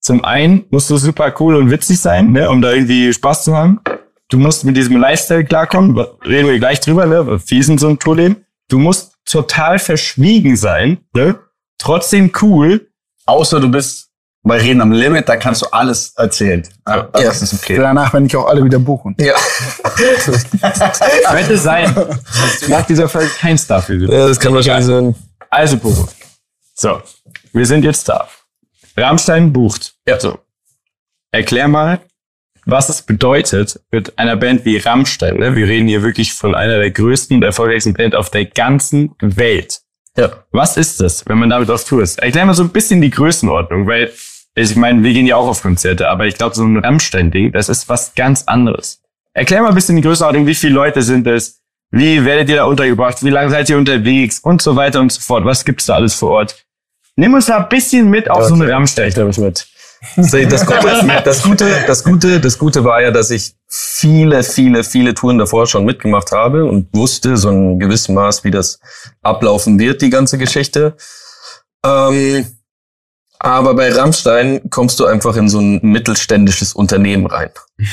[0.00, 3.54] zum einen musst du super cool und witzig sein, ne, um da irgendwie Spaß zu
[3.56, 3.80] haben.
[4.30, 7.88] Du musst mit diesem Lifestyle klarkommen, reden wir gleich drüber, ne, wie ist denn so
[7.88, 8.44] ein Tourleben?
[8.68, 11.38] Du musst total verschwiegen sein, ne,
[11.78, 12.88] trotzdem cool.
[13.26, 14.07] Außer du bist
[14.48, 16.66] bei Reden am Limit, da kannst du alles erzählen.
[16.86, 17.30] Ja, das Ja.
[17.30, 17.76] ist okay.
[17.76, 19.14] Danach, wenn ich auch alle wieder buchen.
[19.20, 19.34] ja.
[21.30, 21.94] Könnte sein.
[22.68, 25.14] Nach dieser Folge kein Star für ja, das kann wahrscheinlich sein.
[25.50, 26.08] Also, Bobo.
[26.74, 27.00] So,
[27.52, 28.28] wir sind jetzt da.
[28.96, 29.94] Rammstein bucht.
[30.06, 30.18] Ja.
[30.20, 30.38] So.
[31.32, 32.00] Erklär mal,
[32.64, 35.36] was es bedeutet mit einer Band wie Rammstein.
[35.38, 35.54] Ne?
[35.56, 39.80] Wir reden hier wirklich von einer der größten und erfolgreichsten Band auf der ganzen Welt.
[40.16, 40.30] Ja.
[40.50, 42.18] Was ist das, wenn man damit auf Tour ist?
[42.18, 44.10] Erklär mal so ein bisschen die Größenordnung, weil
[44.58, 47.68] ich meine, wir gehen ja auch auf Konzerte, aber ich glaube, so ein Rammstein-Ding, das
[47.68, 49.00] ist was ganz anderes.
[49.32, 51.60] Erklär mal ein bisschen die Größenordnung, wie viele Leute sind es?
[51.90, 53.22] Wie werdet ihr da untergebracht?
[53.22, 54.40] Wie lange seid ihr unterwegs?
[54.40, 55.44] Und so weiter und so fort.
[55.44, 56.66] Was gibt's da alles vor Ort?
[57.16, 59.10] Nimm uns da ein bisschen mit auf so eine Rammstein.
[59.10, 59.66] glaube ich mit.
[60.16, 60.86] Das Gute,
[61.24, 65.66] das, Gute, das Gute, das Gute war ja, dass ich viele, viele, viele Touren davor
[65.66, 68.80] schon mitgemacht habe und wusste so ein gewissen Maß, wie das
[69.22, 70.96] ablaufen wird, die ganze Geschichte.
[71.84, 72.46] Ähm,
[73.40, 77.50] aber bei Rammstein kommst du einfach in so ein mittelständisches Unternehmen rein.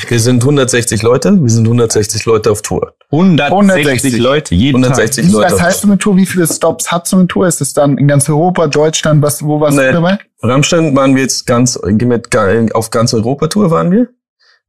[0.07, 2.93] Wir sind 160 Leute, wir sind 160 Leute auf Tour.
[3.11, 5.53] 160, 160 Leute, jeden 160 Wie, Leute.
[5.53, 6.17] was heißt so eine Tour?
[6.17, 7.47] Wie viele Stops hat so eine Tour?
[7.47, 9.21] Ist es dann in ganz Europa, Deutschland?
[9.21, 9.87] Was, wo warst Nee.
[9.87, 10.17] du dabei?
[10.41, 12.35] Rammstein waren wir jetzt ganz mit,
[12.73, 14.07] auf ganz Europatour waren wir.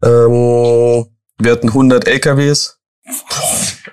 [0.05, 1.07] Ähm,
[1.39, 2.79] wir hatten 100 LKWs.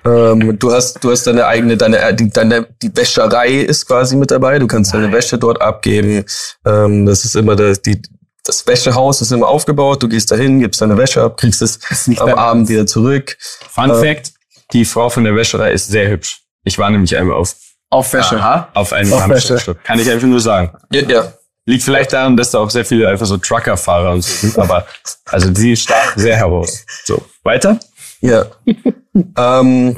[0.04, 4.30] Ähm, du hast du hast deine eigene deine die, deine die Wäscherei ist quasi mit
[4.30, 4.58] dabei.
[4.58, 6.24] Du kannst deine Wäsche dort abgeben.
[6.66, 8.00] Ähm, das ist immer das die
[8.44, 10.02] das Wäschehaus ist immer aufgebaut.
[10.02, 13.36] Du gehst dahin, gibst deine Wäsche ab, kriegst es nicht am Abend wieder zurück.
[13.70, 14.32] Fun Äh, Fact,
[14.72, 16.42] die Frau von der Wäscherei ist sehr hübsch.
[16.64, 17.54] Ich war nämlich einmal auf,
[17.90, 18.66] Auf Wäsche.
[18.74, 19.82] auf einem Auf Rammstein-Stück.
[19.84, 20.72] Kann ich einfach nur sagen.
[20.92, 21.32] Ja, ja.
[21.66, 24.86] Liegt vielleicht daran, dass da auch sehr viele einfach so Truckerfahrer und so sind, aber
[25.24, 26.84] also sie stach sehr heraus.
[27.04, 27.78] So, weiter?
[28.24, 28.46] Ja.
[29.36, 29.96] ähm,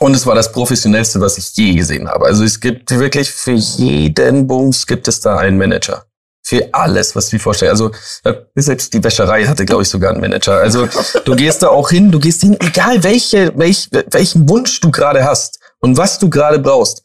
[0.00, 2.26] und es war das professionellste, was ich je gesehen habe.
[2.26, 6.06] Also es gibt wirklich für jeden Bums gibt es da einen Manager.
[6.42, 7.70] Für alles, was du dir vorstellst.
[7.70, 7.92] Also
[8.24, 10.54] äh, selbst die Wäscherei hatte, glaube ich, sogar einen Manager.
[10.54, 10.88] Also
[11.24, 15.22] du gehst da auch hin, du gehst hin, egal welche, welch, welchen Wunsch du gerade
[15.24, 17.02] hast und was du gerade brauchst.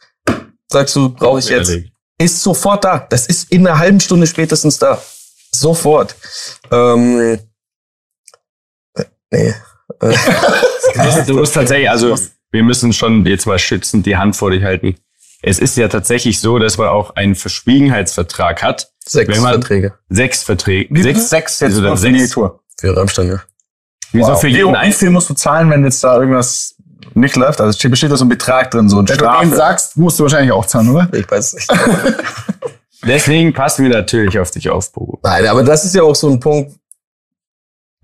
[0.71, 1.71] Sagst du, brauche ich jetzt
[2.17, 2.99] ist sofort da.
[3.09, 5.01] Das ist in einer halben Stunde spätestens da.
[5.51, 6.15] Sofort.
[6.71, 7.39] Ähm,
[8.93, 9.53] äh, nee.
[10.01, 10.15] Äh,
[10.93, 12.15] Du musst, du musst tatsächlich, also
[12.51, 14.95] wir müssen schon jetzt mal schützend die Hand vor dich halten.
[15.41, 18.89] Es ist ja tatsächlich so, dass man auch einen Verschwiegenheitsvertrag hat.
[19.05, 20.87] sechs Wenn man- Verträge Sechs Verträge.
[20.93, 22.29] Wie Sechs, sechs jetzt also dann für sechs.
[22.31, 22.61] Tour.
[22.79, 23.41] für Rammstein, ja.
[24.11, 26.75] Wieso für Wie, jeden wie viel musst du zahlen, wenn jetzt da irgendwas
[27.13, 27.59] nicht läuft?
[27.59, 29.55] Also steht bestimmt da so ein Betrag drin, so ein Wenn du den Strafe.
[29.55, 31.09] sagst, musst du wahrscheinlich auch zahlen, oder?
[31.13, 31.71] Ich weiß es nicht.
[33.05, 35.19] Deswegen passen wir natürlich auf dich auf, Bobo.
[35.23, 36.71] Nein, aber das ist ja auch so ein Punkt,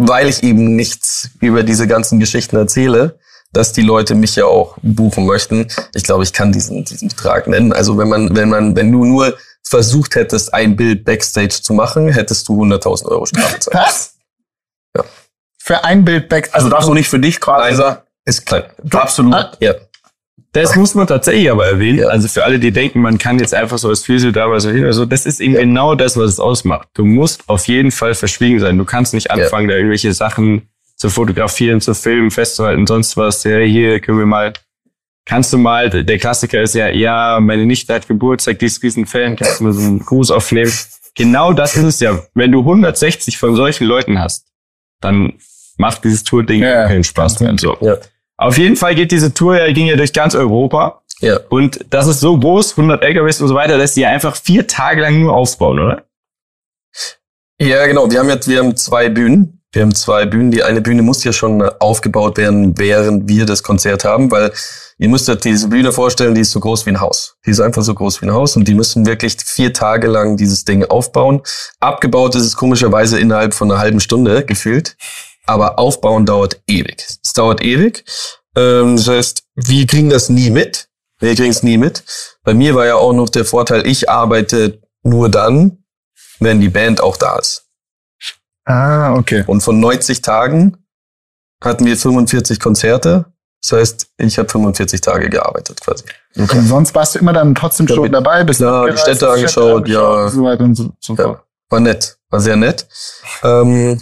[0.07, 3.19] weil ich eben nichts über diese ganzen Geschichten erzähle,
[3.53, 5.67] dass die Leute mich ja auch buchen möchten.
[5.93, 7.73] Ich glaube, ich kann diesen, diesen Betrag nennen.
[7.73, 12.09] Also wenn man, wenn man, wenn du nur versucht hättest, ein Bild Backstage zu machen,
[12.09, 13.85] hättest du 100.000 Euro Strafe zahlen.
[13.85, 14.15] Was?
[14.95, 15.03] Ja.
[15.57, 16.49] Für ein Bild back.
[16.53, 18.01] Also darfst du nicht für dich quasi sagen.
[18.25, 18.63] Ist klein.
[18.91, 19.33] Absolut.
[19.33, 19.51] Ah.
[19.59, 19.73] Ja.
[20.53, 21.99] Das muss man tatsächlich aber erwähnen.
[21.99, 22.07] Ja.
[22.07, 24.69] Also für alle, die denken, man kann jetzt einfach so als Physio da was so
[24.69, 24.83] hin.
[24.83, 26.89] Also das ist eben genau das, was es ausmacht.
[26.93, 28.77] Du musst auf jeden Fall verschwiegen sein.
[28.77, 33.43] Du kannst nicht anfangen, da irgendwelche Sachen zu fotografieren, zu filmen, festzuhalten, sonst was.
[33.45, 34.53] Ja, hier können wir mal,
[35.25, 39.05] kannst du mal, der Klassiker ist ja, ja, meine Nichte hat Geburtstag, die ist diesen
[39.05, 40.71] Fan, kannst du mal so einen Gruß aufnehmen.
[41.15, 42.19] Genau das ist es ja.
[42.33, 44.47] Wenn du 160 von solchen Leuten hast,
[44.99, 45.33] dann
[45.77, 47.55] macht dieses Tour-Ding Ja, keinen Spaß mehr.
[47.57, 47.77] So.
[48.41, 51.03] Auf jeden Fall geht diese Tour ja, ging ja durch ganz Europa.
[51.19, 51.39] Ja.
[51.49, 55.01] Und das ist so groß, 100 LKWs und so weiter, dass die einfach vier Tage
[55.01, 56.05] lang nur aufbauen, oder?
[57.59, 58.09] Ja, genau.
[58.09, 59.61] Wir haben jetzt, wir haben zwei Bühnen.
[59.71, 60.49] Wir haben zwei Bühnen.
[60.49, 64.51] Die eine Bühne muss ja schon aufgebaut werden, während wir das Konzert haben, weil
[64.97, 67.37] ihr müsst euch diese Bühne vorstellen, die ist so groß wie ein Haus.
[67.45, 70.35] Die ist einfach so groß wie ein Haus und die müssen wirklich vier Tage lang
[70.35, 71.43] dieses Ding aufbauen.
[71.79, 74.97] Abgebaut ist es komischerweise innerhalb von einer halben Stunde gefühlt,
[75.45, 77.03] aber aufbauen dauert ewig.
[77.23, 78.03] Es dauert ewig.
[78.55, 80.87] Ähm, das heißt, wir kriegen das nie mit.
[81.19, 82.03] Wir kriegen es nie mit.
[82.43, 85.83] Bei mir war ja auch noch der Vorteil, ich arbeite nur dann,
[86.39, 87.65] wenn die Band auch da ist.
[88.65, 89.43] Ah, okay.
[89.47, 90.77] Und von 90 Tagen
[91.63, 93.25] hatten wir 45 Konzerte.
[93.61, 96.03] Das heißt, ich habe 45 Tage gearbeitet quasi.
[96.35, 99.27] Und sonst warst du immer dann trotzdem Ja, schon mit- dabei, bist klar, die Städte
[99.27, 100.29] hast angeschaut, ja.
[100.29, 102.87] so weiter und so, so Ja, war nett, war sehr nett.
[103.43, 104.01] Ähm,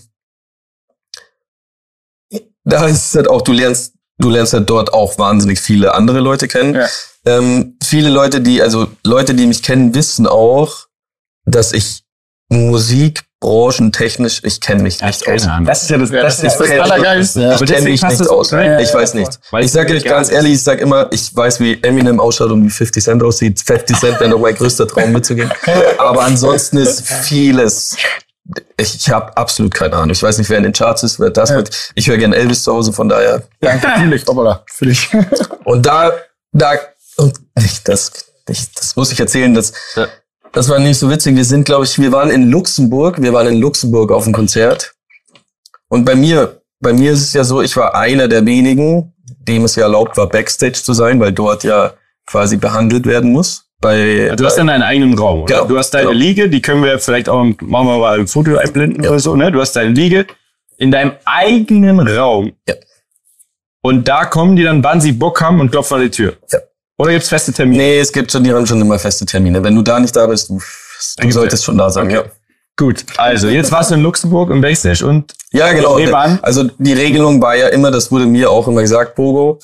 [2.69, 6.19] da ist es halt auch, du lernst, du lernst halt dort auch wahnsinnig viele andere
[6.19, 6.75] Leute kennen.
[6.75, 6.87] Ja.
[7.25, 10.85] Ähm, viele Leute, die, also Leute, die mich kennen, wissen auch,
[11.45, 12.03] dass ich
[12.51, 15.45] musikbranchentechnisch, ich kenne mich nicht aus.
[15.47, 15.65] Ahnung.
[15.65, 17.41] Das ist ja das, Ja, das ist das Allergeilste.
[17.41, 17.55] Ja.
[17.55, 18.53] Ich kenne mich nicht aus.
[18.53, 18.79] rein.
[18.79, 19.39] Ich weiß nicht.
[19.51, 20.35] Weil Ich sage euch ganz nicht.
[20.37, 23.61] ehrlich, ich sage immer, ich weiß, wie Eminem ausschaut und wie 50 Cent aussieht.
[23.63, 25.51] 50 Cent wäre noch mein größter Traum mitzugehen.
[25.97, 27.95] Aber ansonsten ist vieles.
[28.77, 30.11] Ich, ich habe absolut keine Ahnung.
[30.11, 31.57] Ich weiß nicht, wer in den Charts ist, wer das Ja.
[31.57, 31.91] wird.
[31.95, 33.43] Ich höre gerne Elvis zu Hause, von daher.
[33.59, 34.25] Danke, fühle ich.
[34.25, 35.09] Hoppala, fühle ich.
[35.65, 36.11] Und da,
[36.51, 36.71] da,
[37.17, 38.11] und ich, das,
[38.47, 40.07] ich, das muss ich erzählen, das, Ja.
[40.51, 41.35] das war nicht so witzig.
[41.35, 44.93] Wir sind, glaube ich, wir waren in Luxemburg, wir waren in Luxemburg auf einem Konzert.
[45.89, 49.13] Und bei mir, bei mir ist es ja so, ich war einer der wenigen,
[49.47, 51.93] dem es ja erlaubt war, Backstage zu sein, weil dort ja
[52.25, 53.65] quasi behandelt werden muss.
[53.81, 55.55] Bei, Du hast dann deinen eigenen Raum, oder?
[55.55, 56.19] Genau, Du hast deine genau.
[56.19, 59.09] Liege, die können wir vielleicht auch, machen wir mal ein Foto einblenden Ja.
[59.11, 59.51] oder so, ne?
[59.51, 60.27] Du hast deine Liege
[60.77, 62.51] in deinem eigenen Raum.
[62.67, 62.75] Ja.
[63.81, 66.33] Und da kommen die dann, wann sie Bock haben und klopfen an die Tür.
[66.51, 66.59] Ja.
[66.97, 67.81] Oder gibt's feste Termine?
[67.81, 69.63] nee, es gibt schon, die haben schon immer feste Termine.
[69.63, 70.59] Wenn du da nicht da bist, du,
[71.17, 72.07] du solltest schon da sein.
[72.07, 72.15] Okay.
[72.15, 72.23] Ja.
[72.75, 75.97] Gut, also jetzt warst du in Luxemburg im Backstage und Ja, genau.
[76.41, 79.59] Also die Regelung war ja immer, das wurde mir auch immer gesagt, Bogo,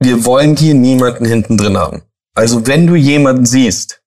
[0.00, 2.02] wir wollen hier niemanden hinten drin haben.
[2.36, 4.02] Also wenn du jemanden siehst,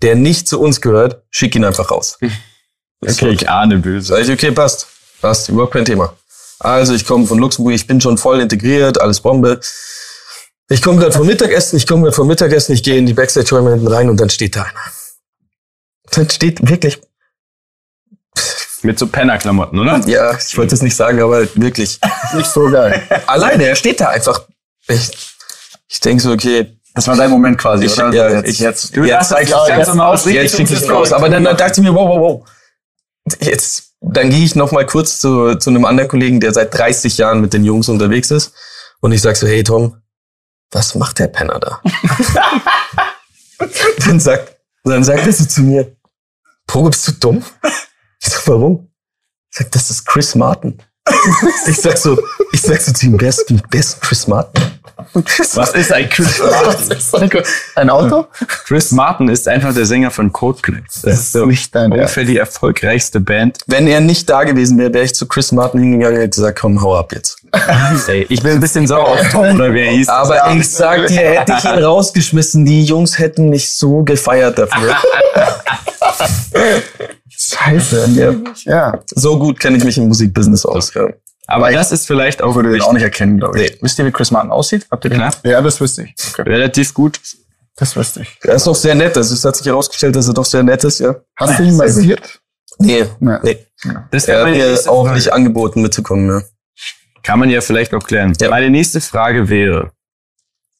[0.00, 2.16] der nicht zu uns gehört, schick ihn einfach raus.
[3.00, 4.14] okay, ich ahne böse.
[4.14, 4.86] Sag ich, okay, passt.
[5.20, 6.16] Passt, überhaupt kein Thema.
[6.60, 9.60] Also ich komme von Luxemburg, ich bin schon voll integriert, alles Bombe.
[10.68, 13.70] Ich komme gerade vom Mittagessen, ich komme gerade vom Mittagessen, ich gehe in die Backstage-Räume
[13.70, 14.80] hinten rein und dann steht da einer.
[16.12, 17.00] Dann steht wirklich,
[18.82, 20.00] Mit so Pennerklamotten, oder?
[20.06, 21.98] ja, ich wollte es nicht sagen, aber wirklich.
[22.34, 23.02] Nicht so geil.
[23.26, 24.46] alleine, er steht da einfach.
[24.86, 25.10] Ich,
[25.88, 28.12] ich denke so, okay, Das war dein Moment quasi, Ich- oder?
[28.12, 30.72] ja, jetzt, ich- jetzt, Du Jetzt darfst zeig das Ganze jetzt- mal aus jetzt schicke
[30.74, 31.12] ich es raus.
[31.12, 32.48] Aber dann, dann dachte ich mir, wow, wow, wow.
[33.40, 37.18] Jetzt, dann gehe ich noch mal kurz zu, zu einem anderen Kollegen, der seit 30
[37.18, 38.52] Jahren mit den Jungs unterwegs ist.
[39.00, 40.00] Und ich sag so, hey Tom,
[40.72, 41.80] was macht der Penner da?
[44.06, 45.96] dann sagt, dann sagt er so zu mir,
[46.66, 47.44] Pogo, bist du dumm?
[48.22, 48.90] Ich sag, warum?
[49.50, 50.78] Ich sag, das ist Chris Martin.
[51.68, 52.18] Ich sag so,
[52.52, 54.62] ich sag so zu ihm, wer ist, wer ist Chris Martin?
[55.54, 57.42] Was ist ein Chris Martin?
[57.74, 58.26] Ein Auto?
[58.64, 60.82] Chris Martin ist einfach der Sänger von Coldplay.
[61.02, 63.58] Das ist so nicht dein ungefähr die erfolgreichste Band.
[63.66, 66.60] Wenn er nicht da gewesen wäre, wäre ich zu Chris Martin hingegangen und hätte gesagt,
[66.60, 67.38] komm, hau ab jetzt.
[68.08, 70.08] Ey, ich bin ein bisschen sauer auf Tom, oder wer hieß.
[70.08, 74.96] Aber ich sag dir, hätte ich ihn rausgeschmissen, die Jungs hätten mich so gefeiert dafür.
[77.28, 78.08] Scheiße.
[78.64, 79.00] Ja.
[79.14, 80.94] So gut kenne ich mich im Musikbusiness aus.
[80.94, 81.06] Ja.
[81.48, 83.70] Aber das ist vielleicht auch würde den auch nicht erkennen, glaube ich.
[83.72, 83.78] Nee.
[83.82, 84.86] Wisst ihr, wie Chris Martin aussieht?
[84.90, 85.18] Habt ihr den?
[85.18, 86.14] klar, Ja, das wüsste ich.
[86.32, 86.42] Okay.
[86.42, 87.20] relativ gut.
[87.76, 88.38] Das wüsste ich.
[88.42, 89.16] Er ist doch sehr nett.
[89.16, 91.14] Also es hat sich herausgestellt, dass er doch sehr nett ist, ja.
[91.36, 92.40] Hast du ihn massiert?
[92.78, 93.40] Nee, Ja.
[93.42, 93.58] nee.
[94.10, 95.16] Das Er hat mir auch Frage.
[95.16, 96.42] nicht angeboten mitzukommen, ja.
[97.22, 98.32] Kann man ja vielleicht auch klären.
[98.40, 98.48] Ja.
[98.50, 99.92] Meine nächste Frage wäre,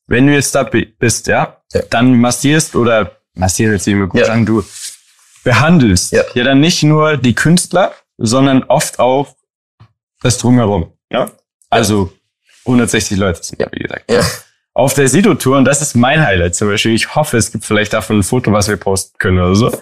[0.06, 1.82] wenn du jetzt da bi- bist, ja, Ja.
[1.90, 4.26] dann massierst oder massierst jetzt immer gut Ja.
[4.26, 4.64] sagen, du
[5.46, 6.24] behandelst Ja.
[6.34, 6.42] ja.
[6.42, 9.36] dann nicht nur die Künstler, sondern oft auch
[10.20, 10.92] das Drumherum.
[11.08, 11.30] Ja.
[11.70, 12.12] Also
[12.64, 14.10] 160 Leute sind ja, wie gesagt.
[14.10, 14.22] Ja.
[14.74, 17.92] Auf der Sido-Tour, und das ist mein Highlight zum Beispiel, ich hoffe, es gibt vielleicht
[17.92, 19.72] davon ein Foto, was wir posten können oder so.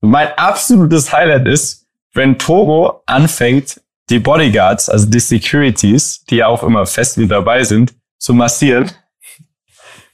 [0.00, 3.80] Mein absolutes Highlight ist, wenn Togo anfängt,
[4.10, 8.92] die Bodyguards, also die Securities, die ja auch immer fest mit dabei sind, zu massieren.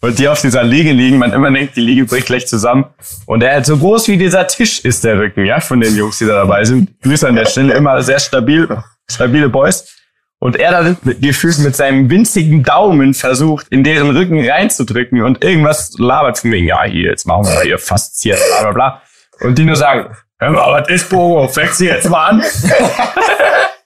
[0.03, 2.87] Und die auf dieser Liege liegen, man immer denkt, die Liege bricht gleich zusammen.
[3.27, 6.19] Und er hat so groß wie dieser Tisch ist der Rücken, ja, von den Jungs,
[6.19, 6.99] die da dabei sind.
[7.03, 8.67] Grüße an der Stelle, immer sehr stabil,
[9.11, 9.95] stabile Boys.
[10.39, 15.45] Und er dann mit- gefühlt mit seinem winzigen Daumen versucht, in deren Rücken reinzudrücken und
[15.45, 19.03] irgendwas labert von wegen, ja, hier, jetzt machen wir mal hier fasziniert, bla, bla, bla.
[19.47, 21.47] Und die nur sagen, hör mal, was ist Bogo?
[21.47, 22.43] Fängst du jetzt mal an?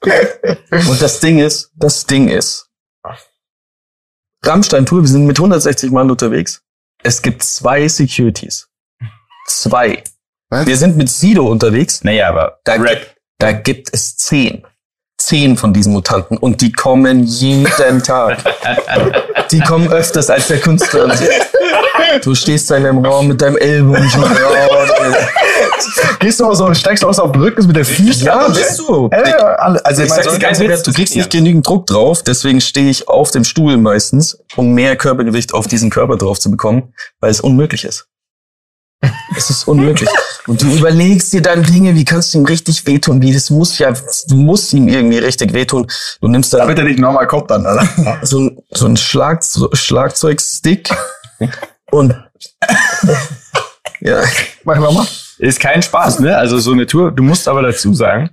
[0.70, 2.68] Und das Ding ist, das Ding ist,
[4.46, 6.62] Rammstein-Tour, wir sind mit 160 Mann unterwegs.
[7.02, 8.68] Es gibt zwei Securities.
[9.46, 10.02] Zwei.
[10.50, 10.66] Was?
[10.66, 12.02] Wir sind mit Sido unterwegs.
[12.04, 14.64] Naja, aber Da, gibt, da gibt es zehn.
[15.18, 16.36] Zehn von diesen Mutanten.
[16.36, 17.66] Und die kommen jeden
[18.02, 18.38] Tag.
[19.50, 21.14] Die kommen öfters als der Künstler.
[22.22, 24.10] Du stehst da in deinem Raum mit deinem Ellbogen.
[26.18, 28.24] Gehst du auch so, steigst du aus auf den Rücken mit der Füße?
[28.24, 29.08] Ja, bist du.
[29.10, 29.32] Äh,
[29.84, 33.44] also Ich ich ganz du kriegst nicht genügend Druck drauf, deswegen stehe ich auf dem
[33.44, 38.06] Stuhl meistens, um mehr Körpergewicht auf diesen Körper drauf zu bekommen, weil es unmöglich ist.
[39.36, 40.08] Es ist unmöglich.
[40.46, 43.78] Und du überlegst dir dann Dinge, wie kannst du ihm richtig wehtun, wie das muss
[43.78, 43.92] ja,
[44.28, 45.86] du musst ihm irgendwie richtig wehtun.
[46.20, 48.18] Du nimmst dann damit er nicht nochmal kommt dann, Alter.
[48.22, 50.90] so ein, so ein Schlag, so Schlagzeugstick
[51.90, 52.14] und
[54.00, 54.22] ja,
[54.64, 55.06] Mach nochmal.
[55.38, 56.36] Ist kein Spaß, ne?
[56.36, 57.10] Also so eine Tour.
[57.10, 58.30] Du musst aber dazu sagen,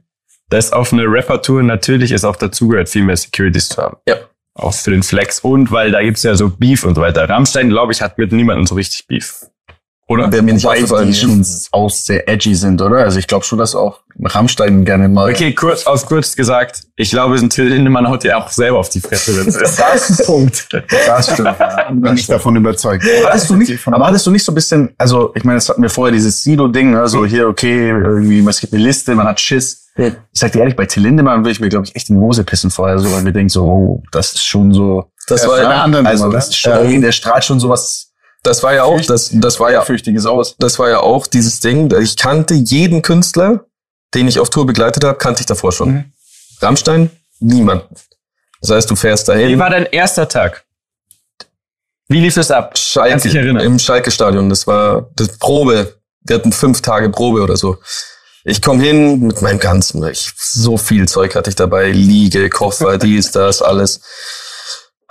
[0.50, 3.98] dass auf einer Rapper-Tour natürlich es auch dazugehört, viel mehr Securities zu haben.
[4.08, 4.16] ja.
[4.54, 7.28] Auch für den Flex und weil da gibt's ja so Beef und so weiter.
[7.28, 9.46] Rammstein, glaube ich, hat mit niemandem so richtig Beef.
[10.12, 10.32] Oder?
[10.32, 11.08] Wäre mir nicht Weil aufgefallen.
[11.08, 12.98] die schon auch sehr edgy sind, oder?
[12.98, 15.32] Also ich glaube schon, dass auch Rammstein gerne mal.
[15.32, 18.90] Okay, kurz auf kurz gesagt, ich glaube, ein Till Lindemann haut dir auch selber auf
[18.90, 19.80] die Fresse, wenn es ist.
[19.80, 20.68] Das ist ein Punkt.
[21.08, 21.56] Das stimmt.
[21.58, 21.90] Ja.
[21.92, 23.06] Bin ich davon überzeugt.
[23.26, 25.82] Hattest du nicht, aber hattest du nicht so ein bisschen, also ich meine, das hatten
[25.82, 27.08] wir vorher, dieses Sido-Ding, ne?
[27.08, 29.88] so hier, okay, irgendwie, es gibt eine Liste, man hat Schiss.
[29.96, 32.22] Ich sag dir ehrlich, bei Till Lindemann würde ich mir, glaube ich, echt in die
[32.22, 35.50] Hose pissen vorher, so, weil mir denkt so, oh, das ist schon so, Das Ja,
[35.50, 38.11] war von einer ja, anderen also Nummer, das ist schon, der strahlt schon sowas
[38.44, 40.56] das war ja auch, das, das war ja Fürchtiges aus.
[40.58, 43.66] das war ja auch dieses Ding, ich kannte jeden Künstler,
[44.14, 45.92] den ich auf Tour begleitet habe, kannte ich davor schon.
[45.92, 46.14] Mhm.
[46.60, 47.96] Rammstein, niemanden.
[48.62, 50.64] Das heißt, du fährst Wie dahin, war dein erster Tag?
[52.08, 52.78] Wie lief es ab?
[52.78, 57.78] Schalke, im Schalke-Stadion, das war das Probe, wir hatten fünf Tage Probe oder so.
[58.44, 62.98] Ich komme hin mit meinem ganzen, ich, so viel Zeug hatte ich dabei, Liege, Koffer,
[63.00, 64.02] dies, das, alles.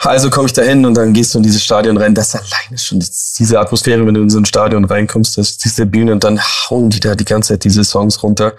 [0.03, 2.15] Also komme ich da hin und dann gehst du in dieses Stadion rein.
[2.15, 5.65] Das alleine schon das- diese Atmosphäre, wenn du in so ein Stadion reinkommst, das ist
[5.65, 8.55] diese Bühne und dann hauen die da die ganze Zeit diese Songs runter.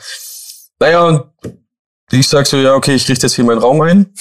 [0.80, 1.24] Naja, und
[2.12, 4.14] ich sag so, ja, okay, ich richte jetzt hier meinen Raum ein.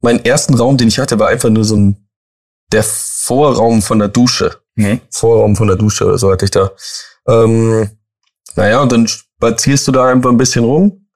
[0.00, 2.08] Meinen ersten Raum, den ich hatte, war einfach nur so ein,
[2.72, 4.60] der Vorraum von der Dusche.
[4.74, 5.00] Mhm.
[5.10, 6.70] Vorraum von der Dusche oder so hatte ich da.
[7.28, 7.90] Ähm,
[8.56, 11.06] naja, und dann spazierst du da einfach ein bisschen rum.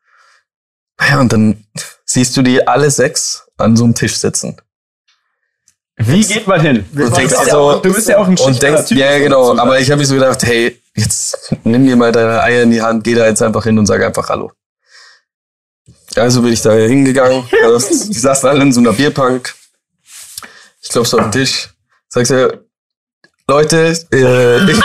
[0.99, 1.65] Naja, und dann
[2.05, 4.57] siehst du die alle sechs an so einem Tisch sitzen.
[6.03, 6.87] Wie geht man hin?
[6.93, 8.99] Und denkst bist dir ja so, auch- du bist ja auch ein und denkst, Typ,
[8.99, 12.63] ja, genau, aber ich habe mir so gedacht, hey, jetzt nimm dir mal deine Eier
[12.63, 14.51] in die Hand, geh da jetzt einfach hin und sag einfach Hallo.
[16.17, 19.55] Also bin ich da hingegangen, die saßen alle in so einer Bierpunk.
[20.83, 21.69] Ich klopf's auf den Tisch,
[22.09, 22.65] sagst du,
[23.47, 24.81] Leute, äh, ich,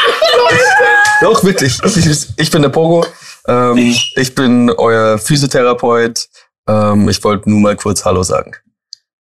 [1.21, 3.05] doch wirklich, ich, ich bin der Pogo,
[3.47, 6.27] ähm, ich bin euer Physiotherapeut,
[6.67, 8.51] ähm, ich wollte nur mal kurz Hallo sagen.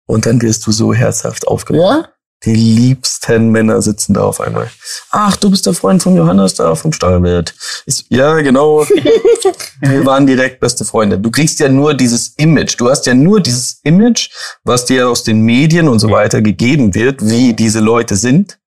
[0.06, 2.04] Und dann wirst du so herzhaft aufgenommen.
[2.04, 2.08] Ja?
[2.44, 4.70] Die liebsten Männer sitzen da auf einmal.
[5.10, 7.54] Ach, du bist der Freund von Johannes da vom Steuerwirt.
[7.86, 8.84] Ich, ja, genau.
[9.80, 11.18] Wir waren direkt beste Freunde.
[11.18, 12.78] Du kriegst ja nur dieses Image.
[12.78, 14.28] Du hast ja nur dieses Image,
[14.62, 18.58] was dir aus den Medien und so weiter gegeben wird, wie diese Leute sind.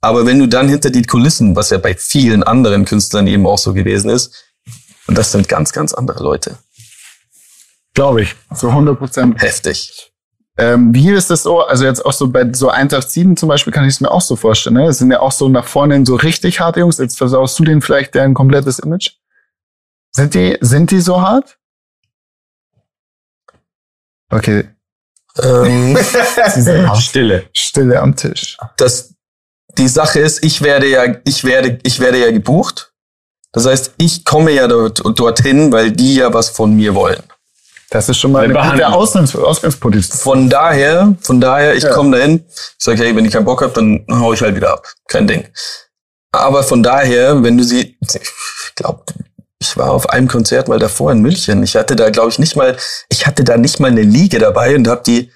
[0.00, 3.58] Aber wenn du dann hinter die Kulissen, was ja bei vielen anderen Künstlern eben auch
[3.58, 4.32] so gewesen ist,
[5.06, 6.56] und das sind ganz, ganz andere Leute.
[7.92, 8.34] Glaube ich.
[8.54, 9.42] So 100 Prozent.
[9.42, 10.09] Heftig.
[10.60, 11.60] Ähm, wie ist das so?
[11.60, 14.20] Also jetzt auch so bei so Eintracht 7 zum Beispiel kann ich es mir auch
[14.20, 14.76] so vorstellen.
[14.76, 14.86] Ne?
[14.86, 16.98] Das sind ja auch so nach vorne hin so richtig harte Jungs.
[16.98, 19.12] Jetzt versaust du denen vielleicht deren komplettes Image.
[20.12, 21.56] Sind die, sind die so hart?
[24.32, 24.68] Okay,
[25.42, 25.96] Ähm.
[27.00, 27.48] Stille.
[27.52, 28.56] Stille am Tisch.
[28.76, 29.14] das,
[29.78, 32.92] die Sache ist, ich werde ja, ich werde, ich werde ja gebucht.
[33.52, 37.22] Das heißt, ich komme ja dort, dorthin, weil die ja was von mir wollen.
[37.90, 40.18] Das ist schon mal eine gute Ausgangs Ausgangsposition.
[40.20, 41.92] Von daher, von daher, ich Ja.
[41.92, 44.72] komme dahin, ich sage, hey, wenn ich keinen Bock habe, dann hau ich halt wieder
[44.72, 44.86] ab.
[45.08, 45.46] Kein Ding.
[46.32, 49.02] Aber von daher, wenn du sie, ich glaube,
[49.58, 51.62] ich war auf einem Konzert mal davor in München.
[51.64, 52.76] Ich hatte da, glaube ich, nicht mal,
[53.08, 55.30] ich hatte da nicht mal eine Liege dabei und habe die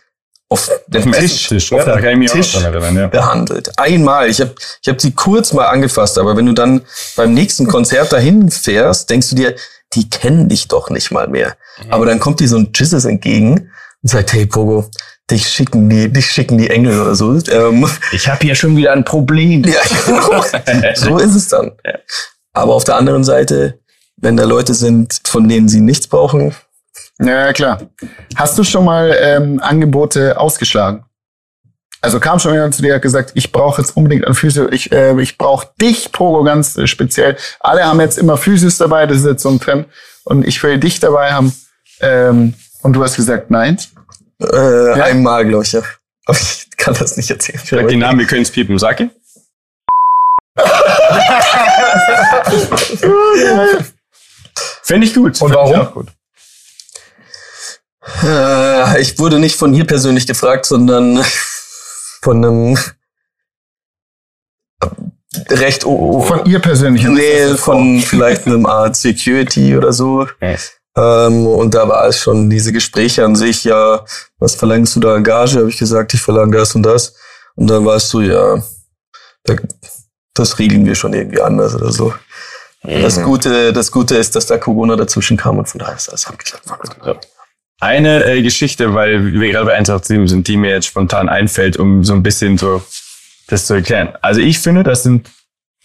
[0.49, 3.09] auf dem Tisch, Tisch, auf mich auch Tisch ja.
[3.09, 3.77] behandelt.
[3.77, 4.29] Einmal.
[4.29, 6.83] Ich habe ich hab sie kurz mal angefasst, aber wenn du dann
[7.17, 9.57] beim nächsten Konzert dahin fährst, denkst du dir,
[9.93, 11.57] die kennen dich doch nicht mal mehr.
[11.91, 13.71] Aber dann kommt dir so ein Jesus entgegen
[14.03, 14.89] und sagt, hey Pogo,
[15.31, 17.39] dich schicken die, dich schicken die Engel oder so.
[17.51, 19.65] Ähm, Ich habe hier schon wieder ein Problem.
[19.65, 20.43] ja, genau.
[20.95, 21.73] so ist es dann.
[22.53, 23.79] Aber auf der anderen Seite,
[24.17, 26.55] wenn da Leute sind, von denen sie nichts brauchen,
[27.21, 27.81] Ja, ja, klar.
[28.37, 31.05] Hast du schon mal ähm, Angebote ausgeschlagen?
[32.05, 34.69] Also kam schon jemand zu dir und hat gesagt, ich brauche jetzt unbedingt einen Physio,
[34.71, 37.39] ich, äh, ich brauche dich, Pogo, ganz äh, speziell.
[37.61, 39.87] Alle haben jetzt immer Physios dabei, das ist jetzt so ein Trend.
[40.25, 41.55] Und ich will dich dabei haben.
[42.01, 43.79] Ähm, und du hast gesagt, nein.
[44.39, 45.81] äh, einmal, glaube ich, ja.
[46.27, 47.59] Aber ich kann das nicht erzählen.
[47.65, 48.79] Sag den Namen, wir können es piepen.
[48.79, 49.11] Sag ihn.
[54.83, 55.41] Finde ich gut.
[55.41, 55.81] Und ich warum?
[55.81, 56.09] auch gut.
[58.23, 61.25] Äh, ich wurde nicht von ihr persönlich gefragt, sondern
[62.25, 62.79] von einem
[65.51, 67.05] recht oh, oh, Von ihr persönlich.
[67.05, 70.27] nee, von vielleicht einem Art Security oder so.
[70.97, 74.05] Ähm, und da war es schon diese Gespräche an sich, ja,
[74.39, 75.59] was verlangst du da an Gage?
[75.59, 77.15] Habe ich gesagt, ich verlange das und das.
[77.57, 78.63] Und dann war es so, ja,
[79.43, 79.57] da,
[80.33, 82.15] das regeln wir schon irgendwie anders oder so.
[82.83, 86.27] Das Gute, das Gute ist, dass da Corona dazwischen kam und von daher ist alles
[86.27, 86.71] abgeklappt.
[87.81, 92.05] Eine äh, Geschichte, weil wir gerade bei 187 sind, die mir jetzt spontan einfällt, um
[92.05, 92.83] so ein bisschen so
[93.49, 94.11] das zu erklären.
[94.23, 95.29] Also ich finde, das sind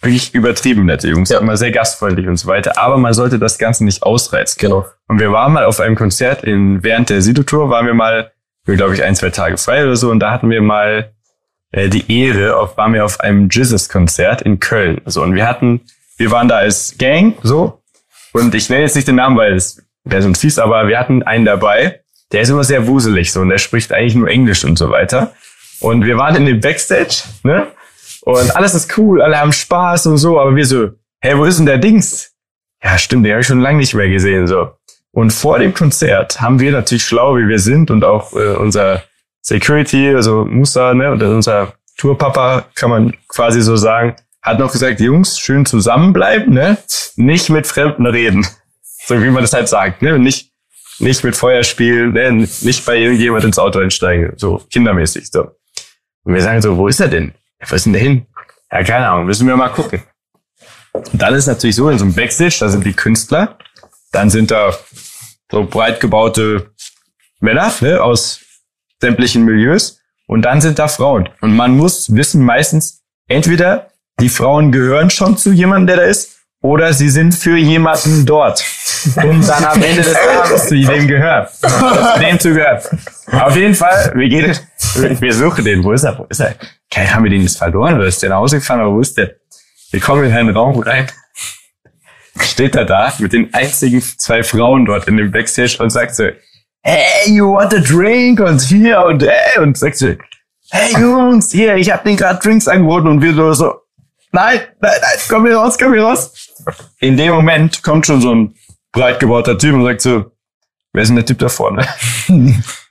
[0.00, 1.40] wirklich übertrieben nette Jungs, Ja.
[1.40, 4.58] immer sehr gastfreundlich und so weiter, aber man sollte das Ganze nicht ausreizen.
[4.58, 4.86] Genau.
[5.08, 8.32] Und wir waren mal auf einem Konzert in, während der Sido-Tour waren wir mal,
[8.64, 11.12] glaube ich ein, zwei Tage frei oder so, und da hatten wir mal
[11.72, 15.02] äh, die Ehre, auf, waren wir auf einem Jizzes-Konzert in Köln.
[15.04, 15.82] So, und wir hatten,
[16.16, 17.82] wir waren da als Gang, so,
[18.32, 21.22] und ich nenne jetzt nicht den Namen, weil es wäre sonst fies, aber wir hatten
[21.22, 22.00] einen dabei,
[22.32, 25.32] der ist immer sehr wuselig, so, und der spricht eigentlich nur Englisch und so weiter.
[25.80, 27.68] Und wir waren in dem Backstage, ne?
[28.22, 31.58] Und alles ist cool, alle haben Spaß und so, aber wir so, hey, wo ist
[31.58, 32.32] denn der Dings?
[32.82, 34.70] Ja, stimmt, den habe ich schon lange nicht mehr gesehen, so.
[35.12, 39.02] Und vor dem Konzert haben wir natürlich schlau, wie wir sind und auch äh, unser
[39.42, 45.00] Security, also Musa, ne, oder unser Tourpapa, kann man quasi so sagen, hat noch gesagt,
[45.00, 46.78] Jungs, schön zusammenbleiben, ne?
[47.16, 48.46] Nicht mit Fremden reden.
[49.10, 50.20] So wie man das halt sagt, ne?
[50.20, 50.52] Nicht,
[51.00, 52.30] nicht mit Feuer spielen, ne?
[52.30, 55.50] nicht bei irgendjemand ins Auto einsteigen, so kindermäßig, so.
[56.22, 57.34] Und wir sagen so, wo ist er denn?
[57.60, 58.26] Ja, wo ist denn der hin?
[58.70, 60.04] Ja, keine Ahnung, müssen wir mal gucken.
[60.92, 63.58] Und dann ist natürlich so, in so einem Backstage, da sind die Künstler,
[64.12, 64.78] dann sind da
[65.50, 66.70] so breit gebaute
[67.40, 68.38] Männer ne, aus
[69.00, 71.28] sämtlichen Milieus und dann sind da Frauen.
[71.40, 76.36] Und man muss wissen, meistens entweder die Frauen gehören schon zu jemandem, der da ist,
[76.62, 78.60] oder sie sind für jemanden dort,
[79.16, 82.80] um dann am Ende des Abends zu dem gehören, zu dem zu gehören.
[83.32, 84.56] Auf jeden Fall, wir gehen,
[84.94, 85.84] wir suchen den.
[85.84, 86.18] Wo ist er?
[86.18, 86.54] Wo ist er?
[86.90, 89.16] Okay, haben wir den jetzt verloren oder ist der nach Hause gefahren oder wo ist
[89.16, 89.36] der?
[89.90, 91.06] Wir kommen in einen Raum rein.
[92.40, 96.24] Steht er da mit den einzigen zwei Frauen dort in dem Backstage und sagt so,
[96.82, 98.40] hey, you want a drink?
[98.40, 100.14] Und hier und hey, und sagt so,
[100.70, 103.74] hey Jungs, hier, ich hab den gerade Drinks angeboten und wir so, so,
[104.32, 106.32] nein, nein, nein, komm hier raus, komm hier raus.
[107.00, 108.54] In dem Moment kommt schon so ein
[108.92, 110.32] breit gebauter Typ und sagt so,
[110.92, 111.86] wer ist denn der Typ da vorne?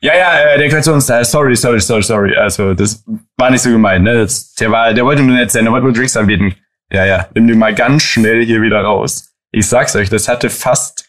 [0.01, 2.35] ja, ja, äh, der gehört zu uns, äh, sorry, sorry, sorry, sorry.
[2.35, 3.03] Also, das
[3.37, 4.15] war nicht so gemeint, ne?
[4.15, 6.55] Das, der war, der wollte nur nett sein, der wollte nur Drinks anbieten.
[6.91, 9.35] Ja, ja, nimm den mal ganz schnell hier wieder raus.
[9.51, 11.05] Ich sag's euch, das hatte fast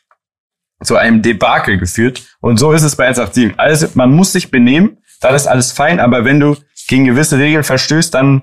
[0.83, 2.23] zu einem Debakel geführt.
[2.41, 3.59] Und so ist es bei 187.
[3.59, 6.57] Also, man muss sich benehmen, dann ist alles fein, aber wenn du
[6.89, 8.43] gegen gewisse Regeln verstößt, dann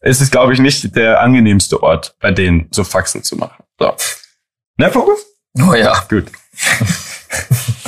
[0.00, 3.64] ist es, glaube ich, nicht der angenehmste Ort, bei denen so Faxen zu machen.
[3.78, 3.92] So.
[4.76, 5.24] Ne, Fokus?
[5.66, 5.98] Oh ja.
[6.08, 6.26] Gut.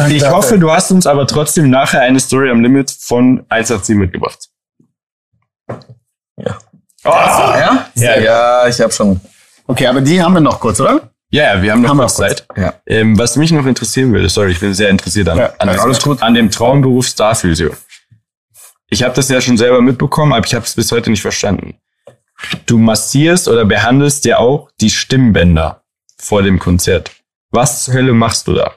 [0.08, 4.38] Ich hoffe, du hast uns aber trotzdem nachher eine Story am Limit von 187 mitgebracht.
[6.36, 6.58] Ja.
[7.04, 7.86] Oh, Ja?
[7.94, 8.20] ja, ja.
[8.20, 9.20] Ja, ich habe schon.
[9.66, 11.10] Okay, aber die haben wir noch kurz, oder?
[11.30, 12.16] Ja, ja, wir haben noch Haben kurz.
[12.16, 12.46] Zeit.
[12.56, 12.74] Ja.
[12.86, 16.22] Ähm, was mich noch interessieren würde, sorry, ich bin sehr interessiert an, Ja, an, gut.
[16.22, 17.70] an dem Traumberuf Starphysio.
[18.88, 21.74] Ich habe das ja schon selber mitbekommen, aber ich habe es bis heute nicht verstanden.
[22.66, 25.82] Du massierst oder behandelst ja auch die Stimmbänder
[26.18, 27.12] vor dem Konzert.
[27.50, 28.72] Was zur Hölle machst du da?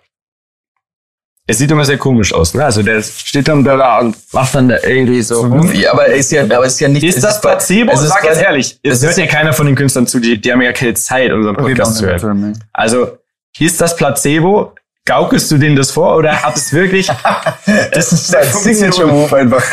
[1.46, 2.64] Es sieht immer sehr komisch aus, ne?
[2.64, 5.46] Also der steht dann da und macht dann da irgendwie so.
[5.74, 7.04] Ja, aber ist ja, aber ist ja nicht.
[7.04, 7.92] Ist das Placebo?
[7.92, 8.80] es ist Sag jetzt ehrlich.
[8.82, 11.32] Es hört ist- ja keiner von den Künstlern zu, die, die haben ja keine Zeit,
[11.34, 12.58] unseren Podcast zu hören.
[12.72, 13.18] Also,
[13.60, 14.74] ist das Placebo?
[15.06, 17.10] Gaukelst du denen das vor oder hat es wirklich?
[17.92, 19.64] Das ist ein Signature-Move einfach.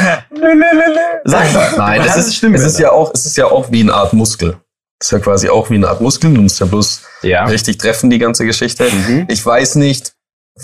[1.24, 1.72] Sag mal.
[1.76, 4.56] Nein, es ist, es ist ja auch, es ist ja auch wie eine Art Muskel.
[5.00, 6.32] Ist ja quasi auch wie eine Art Muskel.
[6.34, 7.44] Du musst ja bloß Ja.
[7.46, 8.88] richtig treffen, die ganze Geschichte.
[8.90, 9.26] Mhm.
[9.28, 10.12] Ich weiß nicht,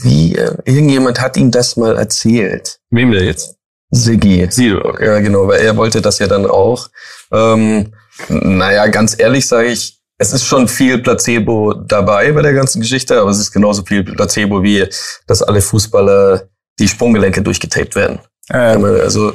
[0.03, 2.79] wie, äh, irgendjemand hat ihm das mal erzählt.
[2.91, 3.55] Wem der jetzt?
[3.91, 4.47] Siggi.
[4.51, 5.07] Sido, okay.
[5.07, 6.89] Ja, genau, weil er wollte das ja dann auch.
[7.33, 7.95] Ähm,
[8.29, 13.19] naja, ganz ehrlich sage ich, es ist schon viel Placebo dabei bei der ganzen Geschichte,
[13.21, 14.87] aber es ist genauso viel Placebo wie,
[15.27, 18.19] dass alle Fußballer die Sprunggelenke durchgetaped werden.
[18.51, 19.35] Ähm, Also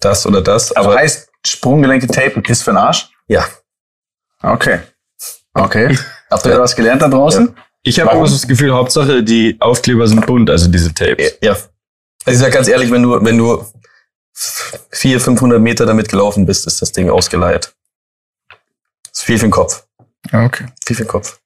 [0.00, 3.10] das oder das, aber aber heißt Sprunggelenke tapen ist für den Arsch?
[3.26, 3.44] ja.
[4.42, 4.80] Okay.
[5.54, 5.98] Okay.
[6.30, 7.54] Habt ihr was gelernt da draußen?
[7.82, 11.38] Ich habe immer so das Gefühl, Hauptsache die Aufkleber sind bunt, also diese Tapes.
[11.40, 11.52] Ja.
[11.52, 11.68] Also
[12.26, 13.64] ich sag ganz ehrlich, wenn du, wenn du
[14.90, 17.74] 400, 500 Meter damit gelaufen bist, ist das Ding ausgeleiert.
[19.10, 19.86] ist viel für den Kopf.
[20.32, 20.66] Okay.
[20.84, 21.40] Viel für den Kopf.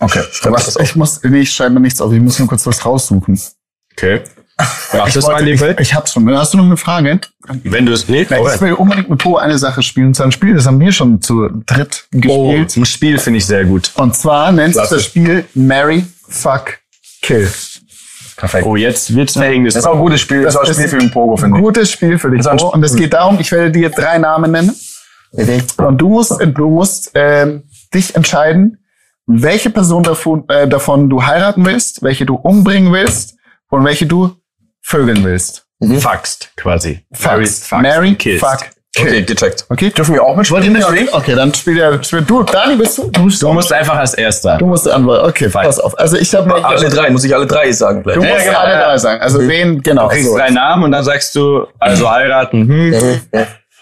[0.00, 0.24] Okay.
[0.32, 0.82] Schreib Was, das auf.
[0.82, 2.12] ich muss, nee, ich schreibe mir nichts auf.
[2.12, 3.40] Ich muss nur kurz was raussuchen.
[3.92, 4.24] Okay.
[4.56, 5.76] Mach das mal, ich, Liebe.
[5.80, 6.28] ich hab's schon.
[6.36, 7.20] Hast du noch eine Frage?
[7.64, 8.30] Wenn du es nicht.
[8.30, 10.08] Na, ich will unbedingt mit Po eine Sache spielen.
[10.08, 12.76] Und zwar ein Spiel, das haben wir schon zu dritt Oh, gespielt.
[12.76, 13.90] ein Spiel finde ich sehr gut.
[13.96, 16.78] Und zwar nennt sich das Spiel Mary Fuck
[17.22, 17.48] Kill.
[18.36, 18.66] Perfekt.
[18.66, 19.74] Oh, jetzt wird's Verhängnis.
[19.74, 20.42] Das ist auch ein gutes Spiel.
[20.42, 21.62] Das ist auch ein Spiel für den Pogo, finde ich.
[21.64, 22.42] Gutes Spiel für dich.
[22.42, 22.62] Das.
[22.62, 24.74] Und es geht darum, ich werde dir drei Namen nennen.
[25.78, 28.78] Und du musst, du musst ähm, dich entscheiden,
[29.26, 33.34] welche Person davon, äh, davon du heiraten willst, welche du umbringen willst
[33.70, 34.36] und welche du
[34.84, 35.66] vögeln willst.
[35.98, 37.04] Faxt, quasi.
[37.12, 37.46] Fuck.
[37.46, 37.80] Fuck.
[37.80, 38.44] Mary Killst.
[38.44, 39.08] Fuck Kill.
[39.08, 39.66] Okay, gecheckt.
[39.70, 39.90] Okay?
[39.90, 40.80] Dürfen wir auch mitspielen?
[40.80, 41.12] Wollt ihr?
[41.12, 42.44] Okay, dann spiel ja, spiel du.
[42.44, 43.10] Dani, bist du?
[43.10, 44.56] Du musst, Du musst einfach als Erster.
[44.56, 45.28] du musst antworten.
[45.30, 45.98] Okay, pass auf.
[45.98, 48.14] Also ich habe Alle drei, muss ich alle drei sagen gleich.
[48.14, 48.86] Du musst genau, alle ja.
[48.86, 49.20] drei sagen.
[49.20, 50.04] Also wen, genau.
[50.04, 50.36] Du kriegst so.
[50.36, 53.20] drei Namen und dann sagst du, also heiraten, hm.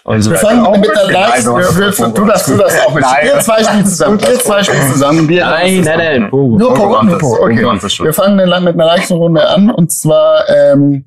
[0.05, 1.45] Und so Wir fangen mit der Leicht.
[1.45, 3.03] du darfst, du darfst auch mit.
[3.03, 3.17] Nein.
[3.23, 4.21] Wir zwei spielen zusammen.
[4.21, 5.29] Wir zwei spielen zusammen.
[5.29, 6.29] Wir Nein, nein, nein.
[6.29, 6.57] Pogo.
[6.57, 7.17] Nur Pogo, nur.
[7.17, 7.43] Pogo.
[7.45, 8.03] Okay.
[8.03, 9.71] Wir fangen dann mit einer leichten Runde an.
[9.71, 11.05] Und zwar ähm,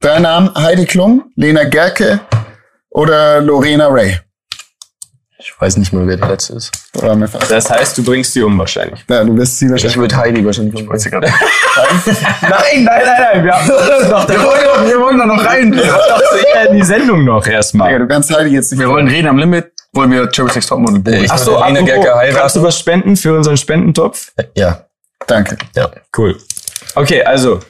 [0.00, 0.50] drei Namen.
[0.56, 2.20] Heidi Klum, Lena Gerke
[2.90, 4.18] oder Lorena Ray.
[5.46, 6.70] Ich weiß nicht mal, wer der letzte ist.
[7.50, 9.04] Das heißt, du bringst sie um wahrscheinlich.
[9.10, 9.96] Ja, du wirst sie Ich wahrscheinlich.
[9.98, 10.88] würde Heidi wahrscheinlich.
[10.88, 11.34] Weiß ich gar nicht.
[11.76, 13.44] Nein, nein, nein, nein.
[13.44, 15.70] Wir haben doch, Wir wollen wir wollen da noch rein.
[15.70, 17.98] doch so in die Sendung noch Ja, erstmal.
[17.98, 18.80] du kannst Heidi jetzt nicht.
[18.80, 19.70] Wir wollen reden am Limit.
[19.92, 21.24] Wollen wir Cherry Six Topmodel buchen?
[21.24, 22.62] Ich Ach so, würde Lena Gerke kannst du heiraten.
[22.62, 24.32] was spenden für unseren Spendentopf?
[24.56, 24.86] Ja,
[25.26, 25.58] Danke.
[25.76, 25.90] ja.
[26.16, 26.38] Cool.
[26.94, 27.60] Okay, also.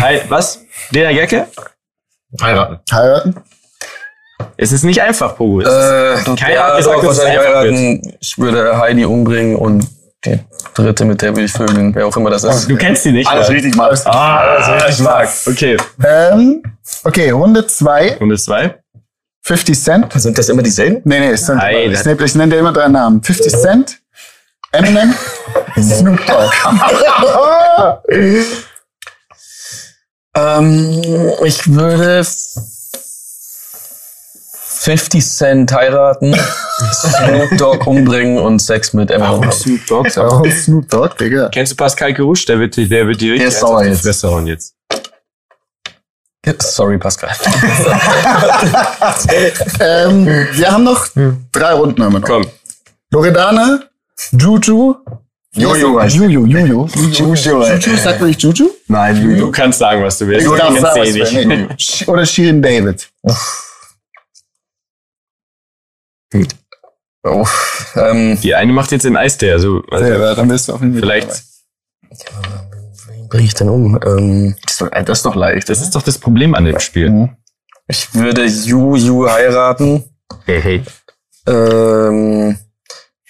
[0.00, 0.60] Hi, was?
[0.90, 1.46] Lena Gecke?
[2.40, 2.78] Heiraten.
[2.90, 3.36] Heiraten?
[4.56, 5.60] Es ist nicht einfach, Pogo.
[5.60, 5.74] Es ist-
[6.28, 8.16] Äh, Keiner ja, hat gesagt, doch, es wahrscheinlich einfach heiraten.
[8.20, 9.86] Ich würde Heidi umbringen und
[10.24, 10.38] die
[10.74, 12.68] dritte, mit der würde ich vögeln, wer auch immer das ist.
[12.68, 13.28] Du kennst sie nicht.
[13.28, 13.56] Alles oder?
[13.56, 13.96] richtig mal.
[14.06, 15.28] Ah, ich mag.
[15.46, 15.76] Okay.
[16.04, 16.62] Ähm,
[17.04, 18.16] okay, Runde zwei.
[18.16, 18.76] Runde zwei.
[19.42, 20.12] 50 Cent.
[20.14, 21.02] Sind das immer dieselben?
[21.04, 23.22] Nee, nee, es sind, Nein, ich, nenne, ich nenne dir immer drei Namen.
[23.22, 23.98] 50 Cent,
[24.72, 25.14] Eminem,
[25.78, 26.52] Snoop Dogg.
[30.36, 31.00] Ähm,
[31.44, 32.24] ich würde
[34.84, 36.36] 50 Cent heiraten,
[36.92, 39.50] Snoop Dogg umbringen und Sex mit Eminem.
[39.50, 40.10] Snoop Dogg.
[40.16, 41.48] Warum Snoop Dogg, Digga?
[41.48, 42.44] Kennst du Pascal Gerouche?
[42.46, 44.02] Der wird, die- der wird die richtig ist sauer auf die jetzt.
[44.02, 44.74] Fresse hauen jetzt.
[46.60, 47.30] Sorry, Pascal.
[49.80, 51.06] Ähm, wir haben noch
[51.52, 52.02] drei Runden.
[52.04, 52.28] Haben wir noch.
[52.28, 52.46] Komm.
[53.10, 53.80] Loredana,
[54.32, 54.94] Juju,
[55.54, 56.86] Jojo Juju, Juju.
[56.94, 57.34] Juju.
[57.34, 58.68] Juju, sagt man nicht Juju?
[58.88, 59.50] Nein, Du Juju.
[59.52, 60.46] kannst sagen, was du willst.
[60.46, 61.68] Du darfst sagen, eh was du nicht.
[61.70, 62.08] willst.
[62.08, 63.08] Oder Shirin David.
[67.26, 67.46] Oh,
[67.96, 70.92] ähm, Die eine macht jetzt den Eistee, also, also Ja, dann wirst du auf jeden
[70.94, 71.42] Fall vielleicht.
[73.08, 73.98] wen bringe ich denn um?
[74.04, 75.68] Ähm, Das ist doch- Das ist doch leicht.
[75.68, 77.10] Das ist doch das Problem an dem Spiel.
[77.10, 77.36] Mhm.
[77.88, 80.04] ich würde Juju heiraten.
[80.44, 80.82] Hey, hey.
[81.46, 82.58] Ähm,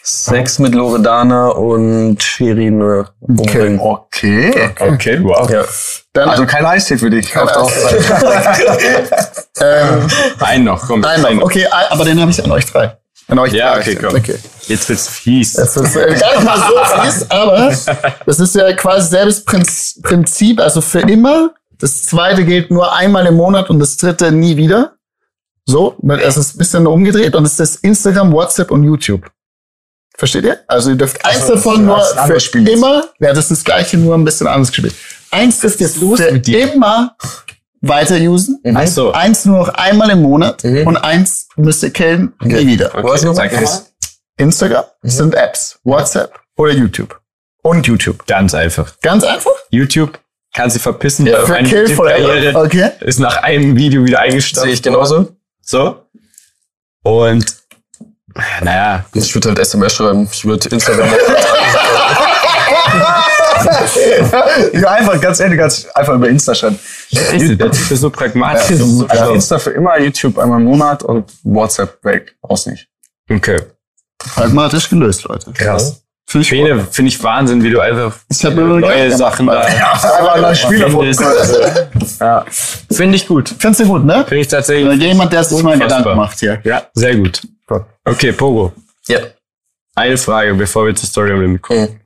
[0.07, 3.81] Sex mit Loredana und Shirin äh, umbringen.
[3.81, 4.71] Okay.
[4.79, 5.49] Okay, wow.
[5.51, 5.65] Ja.
[6.13, 7.35] Dann, Also kein Eistee für dich.
[7.37, 9.47] Auf der Hochzeit.
[9.61, 10.07] ähm,
[10.41, 11.01] Ein noch, komm.
[11.01, 11.45] nein, ein noch.
[11.45, 12.97] Okay, ein- aber den habe ich an euch drei.
[13.29, 13.81] An euch Ja, drei.
[13.81, 14.15] okay, komm.
[14.17, 14.39] okay.
[14.67, 15.55] Jetzt wird's fies.
[15.55, 17.73] Das ist äh, gar nicht mal so fies, aber
[18.27, 21.55] das ist ja quasi selbes Prinz- Prinzip, also für immer.
[21.79, 24.93] Das zweite gilt nur einmal im Monat und das dritte nie wieder.
[25.67, 29.23] So, es ist ein bisschen umgedreht und es ist Instagram, WhatsApp und YouTube.
[30.17, 30.61] Versteht ihr?
[30.69, 32.77] Also ihr dürft eins so, davon nur ist für anderes Spiel jetzt.
[32.77, 34.95] immer, ja, das ist das gleiche, nur ein bisschen anders gespielt.
[35.31, 36.73] Eins dürft ihr los für mit dir?
[36.73, 37.17] immer
[37.81, 38.61] weiter usen.
[38.75, 39.13] Ach so.
[39.13, 40.87] Eins nur noch einmal im Monat Mhm.
[40.87, 42.91] und eins müsst ihr killen, nie wieder.
[42.95, 43.35] Was noch?
[43.35, 43.93] Sag es.
[44.37, 47.21] Instagram sind Apps, WhatsApp oder YouTube.
[47.63, 48.27] Und YouTube.
[48.27, 48.93] Ganz einfach.
[49.01, 49.53] Ganz einfach.
[49.71, 50.19] YouTube
[50.55, 51.27] kann sie verpissen.
[51.27, 52.37] Ja, Für Kill Forever.
[52.37, 52.91] YouTube-Karriere Okay.
[53.01, 54.65] ist nach einem Video wieder eingestampft.
[54.67, 55.33] Sehe ich genauso.
[55.63, 56.03] So.
[57.03, 57.54] Und,
[58.63, 60.29] naja, Ich würde halt SMS schreiben.
[60.33, 61.09] Ich würde Instagram.
[64.73, 66.79] Ja, einfach, ganz ehrlich, ganz einfach über Insta schreiben.
[67.13, 68.71] der Typ ist so pragmatisch.
[68.73, 72.37] Also Also, Insta für immer, YouTube einmal im Monat und WhatsApp weg.
[72.43, 72.89] Aus nicht.
[73.31, 73.61] okay.
[74.35, 75.53] Pragmatisch gelöst, Leute.
[75.53, 76.01] Krass.
[76.27, 80.41] Finde ich Finde finde ich Wahnsinn, wie du einfach neue neue Sachen da Einfach ein
[80.43, 82.21] neues Spiel findest.
[82.21, 82.45] Ja.
[82.91, 83.55] Finde ich gut.
[83.59, 84.25] Findest du gut, ne?
[84.27, 85.01] Finde ich tatsächlich.
[85.03, 85.79] Jemand, der sich mal.
[85.79, 86.61] Gedanken macht hier.
[86.65, 87.43] Ja, sehr gut.
[88.05, 88.73] Okay, Pogo.
[89.09, 89.19] ja.
[89.97, 91.81] Eine Frage, bevor wir zur Story am Limit kommen.
[91.93, 92.01] Mhm.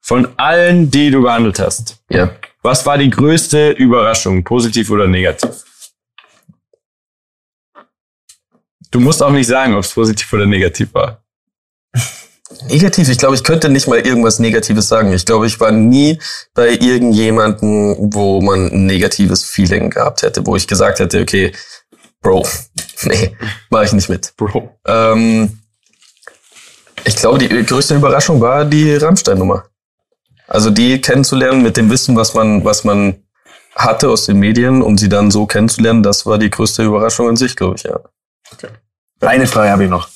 [0.00, 2.34] Von allen, die du behandelt hast, Ja.
[2.62, 5.62] was war die größte Überraschung, positiv oder negativ?
[8.90, 11.22] Du musst auch nicht sagen, ob es positiv oder negativ war.
[12.68, 15.12] Negativ, ich glaube, ich könnte nicht mal irgendwas Negatives sagen.
[15.12, 16.18] Ich glaube, ich war nie
[16.54, 21.52] bei irgendjemanden, wo man ein negatives Feeling gehabt hätte, wo ich gesagt hätte, okay,
[22.20, 22.46] Bro,
[23.06, 23.36] nee,
[23.70, 24.34] mache ich nicht mit.
[24.36, 24.78] Bro.
[24.86, 25.58] Ähm,
[27.04, 29.64] ich glaube, die größte Überraschung war die Rammstein-Nummer.
[30.46, 33.22] Also die kennenzulernen mit dem Wissen, was man, was man
[33.74, 37.36] hatte aus den Medien und sie dann so kennenzulernen, das war die größte Überraschung an
[37.36, 37.98] sich, glaube ich, ja.
[39.20, 40.08] Eine Frage habe ich noch.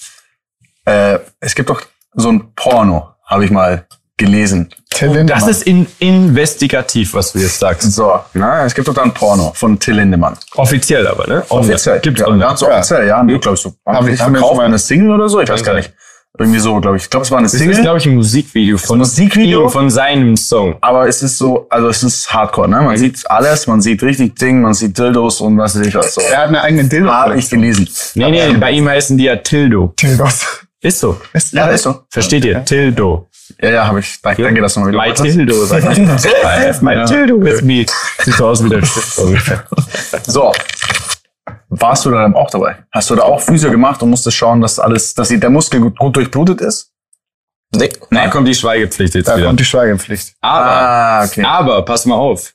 [0.84, 1.82] Äh, es gibt doch
[2.12, 3.86] so ein Porno, habe ich mal
[4.16, 4.70] gelesen.
[4.90, 5.48] Till Das Lindemann.
[5.50, 7.92] ist in, investigativ, was du jetzt sagst.
[7.92, 10.36] So, na, es gibt doch da ein Porno von Till Lindemann.
[10.54, 11.42] Offiziell aber, ne?
[11.50, 12.00] Offiziell.
[12.00, 13.22] Gibt's ja, ganz offiziell, ja.
[13.22, 13.38] ja.
[13.38, 13.74] glaube ich so.
[13.84, 15.40] Haben wir- verkauft eine Single oder so?
[15.40, 15.92] Ich weiß gar nicht.
[16.38, 17.04] Irgendwie so, glaube ich.
[17.04, 17.76] Ich glaube, es war eine Das Single.
[17.76, 19.68] ist, glaube ich, ein Musikvideo von Musikvideo?
[19.70, 20.76] von seinem Song.
[20.82, 22.82] aber es ist so, also es ist Hardcore, ne?
[22.82, 26.14] Man sieht alles, man sieht richtig Ding, man sieht Dildos und was weiß ich was
[26.14, 26.20] so.
[26.20, 27.88] Er hat eine eigene dildo Habe ich gelesen.
[28.14, 29.94] Nee, nee, bei ihm heißen die ja Tildo.
[30.00, 30.46] Dildos.
[30.82, 31.18] Ist so.
[31.52, 32.00] Ja, ist so.
[32.10, 32.62] Versteht ihr?
[32.66, 33.28] Tildo.
[33.60, 34.20] Ja, ja, habe ich.
[34.22, 35.14] Danke, danke, dass du mal wieder My.
[35.14, 36.82] Tildo, sag ich.
[36.82, 37.86] My Tildo with me.
[38.22, 38.82] Sieht so aus wie der.
[40.26, 40.52] So.
[41.68, 42.84] Warst du da dann auch dabei?
[42.92, 45.98] Hast du da auch Physio gemacht und musstest schauen, dass alles, dass der Muskel gut,
[45.98, 46.92] gut durchblutet ist?
[47.74, 47.90] Nee.
[48.10, 49.46] Da kommt die Schweigepflicht jetzt Da wieder.
[49.48, 50.34] kommt die Schweigepflicht.
[50.40, 51.42] Aber, Ah, okay.
[51.44, 52.54] aber, pass mal auf.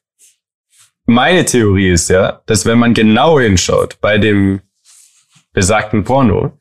[1.05, 4.61] Meine Theorie ist ja, dass wenn man genau hinschaut bei dem
[5.53, 6.57] besagten Porno,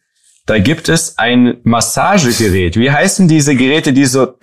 [0.50, 2.76] da gibt es ein Massagegerät.
[2.76, 4.34] Wie heißen diese Geräte, die so,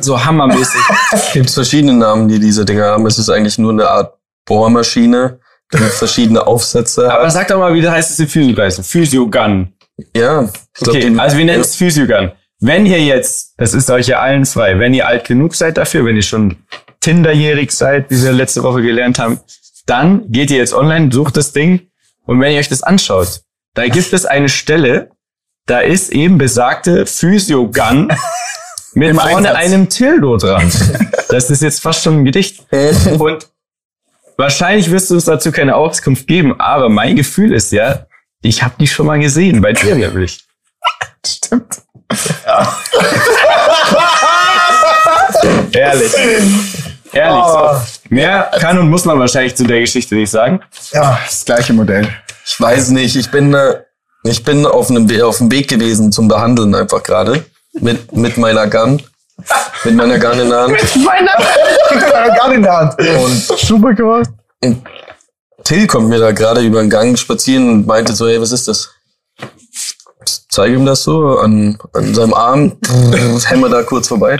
[0.00, 0.80] so hammermäßig
[1.32, 3.04] Gibt verschiedene Namen, die diese Dinger haben.
[3.06, 4.14] Es ist eigentlich nur eine Art
[4.46, 5.40] Bohrmaschine.
[5.70, 7.12] Gibt verschiedene Aufsätze.
[7.12, 8.84] Aber sag doch mal, wie heißt es in Physiopreisen?
[8.84, 9.72] Physiogun.
[10.14, 10.42] ja,
[10.74, 12.30] glaub, Okay, die- also wir nennen es Physiogun.
[12.60, 16.04] Wenn ihr jetzt, das ist euch ja allen frei, wenn ihr alt genug seid dafür,
[16.04, 16.58] wenn ihr schon
[17.00, 19.40] Tinderjährig seid, wie wir letzte Woche gelernt haben,
[19.86, 21.88] dann geht ihr jetzt online, sucht das Ding
[22.24, 23.40] und wenn ihr euch das anschaut,
[23.74, 25.10] da gibt es eine Stelle,
[25.66, 28.12] da ist eben besagte Physiogun
[28.94, 29.56] mit Im vorne Einsatz.
[29.56, 30.70] einem Tildo dran.
[31.28, 32.64] Das ist jetzt fast schon ein Gedicht.
[33.18, 33.48] Und
[34.36, 38.06] wahrscheinlich wirst du uns dazu keine Auskunft geben, aber mein Gefühl ist ja,
[38.42, 40.44] ich habe die schon mal gesehen, bei dir nämlich.
[41.26, 41.82] Stimmt.
[45.72, 46.14] Ehrlich.
[47.12, 47.44] Ehrlich.
[47.44, 47.70] So.
[48.08, 50.60] Mehr kann und muss man wahrscheinlich zu der Geschichte nicht sagen.
[50.92, 52.08] Ja, das gleiche Modell.
[52.44, 53.80] Ich weiß nicht, ich bin, äh,
[54.28, 57.44] ich bin auf einem, auf dem Weg gewesen zum Behandeln einfach gerade.
[57.80, 59.02] Mit, mit meiner Gun.
[59.84, 60.76] Mit meiner Gun in der Hand.
[62.36, 62.94] Gar in der Hand.
[62.98, 64.30] Und Super gemacht.
[65.64, 68.68] Till kommt mir da gerade über den Gang spazieren und meinte so, hey, was ist
[68.68, 68.90] das?
[70.24, 72.78] Ich zeige ihm das so an, an seinem Arm.
[73.46, 74.38] Hämmer da kurz vorbei.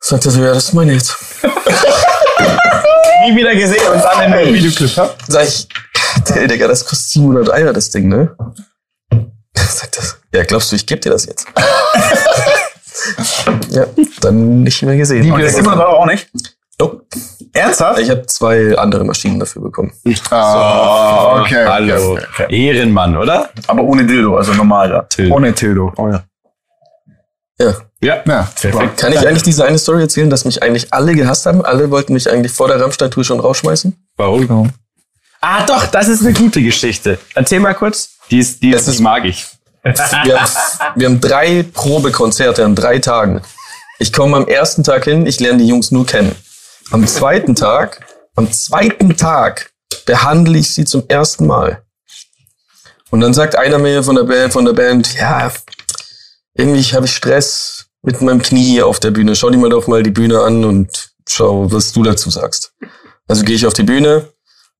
[0.00, 1.16] Sagt er so, ja, das ist meine jetzt.
[3.26, 4.96] Nie wieder gesehen und dann in einem Videoclip.
[4.98, 5.16] hab.
[5.26, 5.66] Sag ich,
[6.24, 8.36] Till, Digga, das kostet 700 Eier, das Ding, ne?
[9.54, 11.46] Sagt so, ja, glaubst du, ich geb dir das jetzt?
[13.70, 13.86] ja,
[14.20, 15.30] dann nicht mehr gesehen.
[15.30, 16.28] Und das immer doch auch nicht.
[16.78, 17.04] Nope.
[17.52, 18.00] Ernsthaft?
[18.00, 19.92] Ich habe zwei andere Maschinen dafür bekommen.
[20.04, 21.64] Oh, okay.
[21.66, 22.12] Hallo.
[22.12, 22.66] Okay, okay.
[22.66, 23.50] Ehrenmann, oder?
[23.68, 25.02] Aber ohne Dildo, also normal da.
[25.02, 25.30] Till.
[25.30, 25.92] Ohne Tildo.
[25.96, 26.24] Oh ja.
[27.58, 27.74] Ja.
[28.00, 28.22] Ja.
[28.26, 28.98] Ja, Perfekt.
[28.98, 31.64] Kann ich eigentlich diese eine Story erzählen, dass mich eigentlich alle gehasst haben?
[31.64, 33.96] Alle wollten mich eigentlich vor der Rammstein-Tour schon rausschmeißen?
[34.16, 34.72] Warum?
[35.46, 37.18] Ah, doch, das ist eine gute Geschichte.
[37.34, 38.16] Erzähl mal kurz.
[38.30, 39.44] Die ist, die, ist- die mag ich.
[39.84, 40.50] Wir haben,
[40.94, 43.42] wir haben drei Probekonzerte an drei Tagen.
[43.98, 46.34] Ich komme am ersten Tag hin, ich lerne die Jungs nur kennen.
[46.90, 48.00] Am zweiten Tag,
[48.34, 49.72] am zweiten Tag
[50.06, 51.82] behandle ich sie zum ersten Mal.
[53.10, 55.52] Und dann sagt einer mir von der Band, von der Band, ja,
[56.54, 59.36] irgendwie habe ich Stress mit meinem Knie hier auf der Bühne.
[59.36, 62.72] Schau dir mal doch mal die Bühne an und schau, was du dazu sagst.
[63.28, 64.30] Also gehe ich auf die Bühne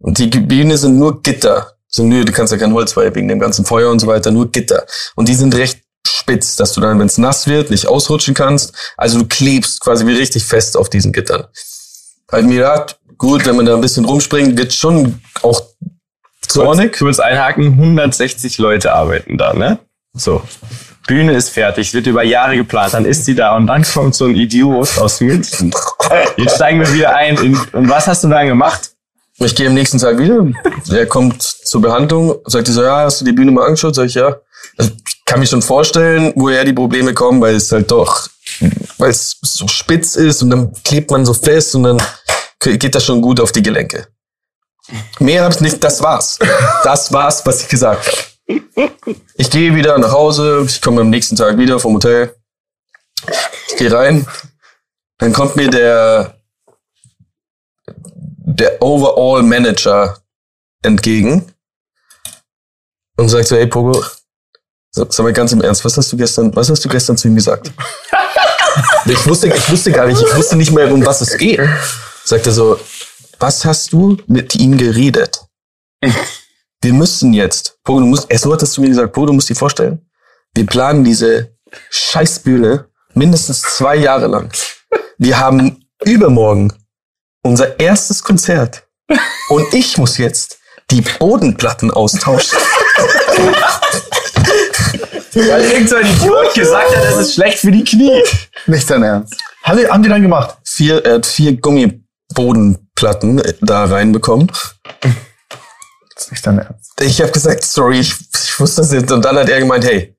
[0.05, 1.73] und die Bühne sind nur Gitter.
[1.89, 4.31] Sind nur, du kannst ja kein Holz, weil wegen dem ganzen Feuer und so weiter,
[4.31, 4.85] nur Gitter.
[5.15, 8.75] Und die sind recht spitz, dass du dann, wenn es nass wird, nicht ausrutschen kannst.
[8.99, 11.47] Also du klebst quasi wie richtig fest auf diesen Gittern.
[12.31, 15.63] Halt mir gedacht, gut, wenn man da ein bisschen rumspringt, wird schon auch
[16.47, 16.99] zornig.
[16.99, 19.79] Kurz einhaken, 160 Leute arbeiten da, ne?
[20.13, 20.43] So.
[21.07, 24.27] Bühne ist fertig, wird über Jahre geplant, dann ist sie da und dann kommt so
[24.27, 25.75] ein Idiot aus München.
[26.37, 27.39] Jetzt steigen wir wieder ein.
[27.39, 28.94] In, und was hast du dann gemacht?
[29.39, 30.47] Ich gehe am nächsten Tag wieder.
[30.91, 33.95] Er kommt zur Behandlung, sagt so, ja, hast du die Bühne mal angeschaut?
[33.95, 34.37] Sag ich, ja.
[34.77, 38.29] Also, ich kann mich schon vorstellen, woher die Probleme kommen, weil es halt doch,
[38.99, 42.03] weil es so spitz ist und dann klebt man so fest und dann
[42.61, 44.07] geht das schon gut auf die Gelenke.
[45.19, 46.39] Mehr habe ich nicht, das war's.
[46.83, 48.93] Das war's, was ich gesagt habe.
[49.37, 52.35] Ich gehe wieder nach Hause, ich komme am nächsten Tag wieder vom Hotel.
[53.69, 54.27] Ich gehe rein,
[55.19, 56.34] dann kommt mir der
[58.55, 60.19] der Overall Manager
[60.83, 61.45] entgegen
[63.17, 64.05] und sagt so, hey Pogo,
[64.91, 67.35] sag mal ganz im Ernst, was hast du gestern, was hast du gestern zu ihm
[67.35, 67.73] gesagt?
[69.07, 71.61] ich wusste, ich wusste gar nicht, ich wusste nicht mehr, um was es geht.
[72.25, 72.79] Sagt er so,
[73.39, 75.41] was hast du mit ihm geredet?
[76.81, 79.33] Wir müssen jetzt, Pogo, du musst, er so hat das zu mir gesagt, Pogo, du
[79.33, 80.09] musst dir vorstellen,
[80.55, 81.57] wir planen diese
[81.91, 84.53] Scheißbühne mindestens zwei Jahre lang.
[85.19, 86.73] Wir haben übermorgen
[87.45, 88.83] unser erstes Konzert.
[89.49, 90.59] Und ich muss jetzt
[90.91, 92.59] die Bodenplatten austauschen.
[95.35, 98.23] Weil irgend so ein Idiot gesagt hat, das ist schlecht für die Knie.
[98.67, 99.35] Nicht dein Ernst.
[99.63, 100.57] Haben die, haben die dann gemacht?
[100.65, 104.51] Vier, er hat vier Gummibodenplatten äh, da reinbekommen.
[106.15, 106.93] Das ist nicht dein Ernst.
[107.01, 109.11] Ich habe gesagt, sorry, ich, ich wusste das nicht.
[109.11, 110.17] Und dann hat er gemeint, hey,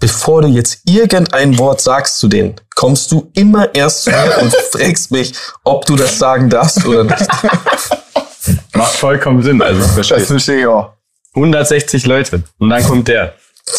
[0.00, 4.54] bevor du jetzt irgendein Wort sagst zu denen, kommst du immer erst zu mir und
[4.54, 5.32] fragst mich,
[5.64, 7.26] ob du das sagen darfst oder nicht.
[8.72, 9.60] Macht vollkommen Sinn.
[9.60, 10.20] Also ich Das verstehe.
[10.20, 10.92] verstehe ich auch.
[11.34, 12.44] 160 Leute.
[12.58, 13.34] Und dann kommt der.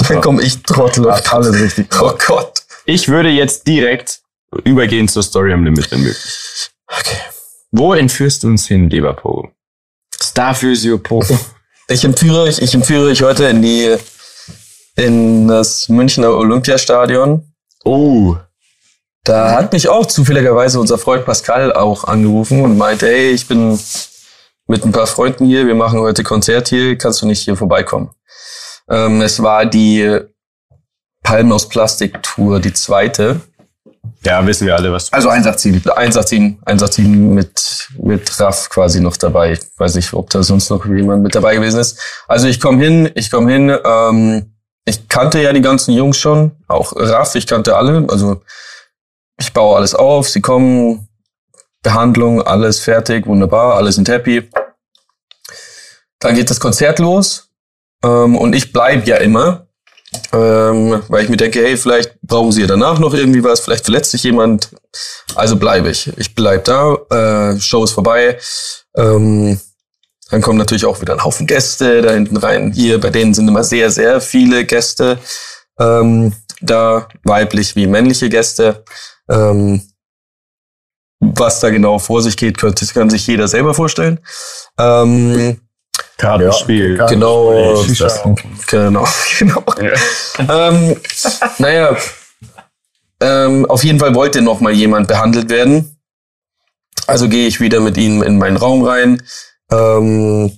[0.10, 1.06] Dann komm ich Trottel.
[1.06, 1.88] und- alles richtig.
[2.02, 2.64] Oh Gott.
[2.86, 4.20] Ich würde jetzt direkt
[4.66, 6.70] übergehen zur Story am Limit, wenn möglich.
[6.88, 7.18] Okay.
[7.72, 9.50] Wo entführst du uns hin, lieber Pogo?
[10.22, 11.39] Starphysio Pogo.
[11.88, 13.95] Ich empführe euch, ich empführe euch heute in die,
[14.95, 17.50] in das Münchner Olympiastadion.
[17.86, 18.36] Oh.
[19.24, 23.80] Da hat mich auch zufälligerweise unser Freund Pascal auch angerufen und meinte, hey, ich bin
[24.67, 28.11] mit ein paar Freunden hier, wir machen heute Konzert hier, kannst du nicht hier vorbeikommen?
[28.89, 30.20] Ähm, es war die
[31.24, 33.41] Palmen aus Plastik Tour, die zweite.
[34.24, 35.91] Ja, wissen wir alle, was Also 187.
[35.91, 39.53] 187, 187 mit, mit Raff quasi noch dabei.
[39.53, 41.99] Ich weiß nicht, ob da sonst noch jemand mit dabei gewesen ist.
[42.28, 44.53] Also ich komme hin, ich komme hin, ähm,
[44.86, 48.41] ich kannte ja die ganzen Jungs schon, auch Raff, ich kannte alle, also
[49.40, 51.08] ich baue alles auf, sie kommen,
[51.82, 54.50] Behandlung, alles fertig, wunderbar, alle sind happy.
[56.20, 57.50] Dann geht das Konzert los
[58.04, 59.68] ähm, und ich bleib ja immer,
[60.34, 63.86] ähm, weil ich mir denke, hey, vielleicht brauchen sie ja danach noch irgendwie was, vielleicht
[63.86, 64.72] verletzt sich jemand,
[65.36, 66.12] also bleibe ich.
[66.18, 68.38] Ich bleib da, äh, Show ist vorbei.
[68.98, 69.60] Ähm,
[70.32, 72.72] dann kommen natürlich auch wieder ein Haufen Gäste da hinten rein.
[72.72, 75.18] Hier, bei denen sind immer sehr, sehr viele Gäste
[75.80, 78.84] ähm, da, weiblich wie männliche Gäste.
[79.30, 79.82] Ähm,
[81.19, 84.19] was da genau vor sich geht, könnte, kann sich jeder selber vorstellen.
[84.77, 85.59] Ähm,
[86.17, 86.97] Kartenspiel.
[86.97, 88.36] Ja, genau, Shisha.
[88.67, 89.07] genau,
[89.39, 89.63] genau.
[90.38, 90.97] ähm,
[91.57, 91.97] naja,
[93.21, 95.97] ähm, auf jeden Fall wollte noch mal jemand behandelt werden.
[97.07, 99.21] Also gehe ich wieder mit ihm in meinen Raum rein.
[99.71, 100.57] Ähm,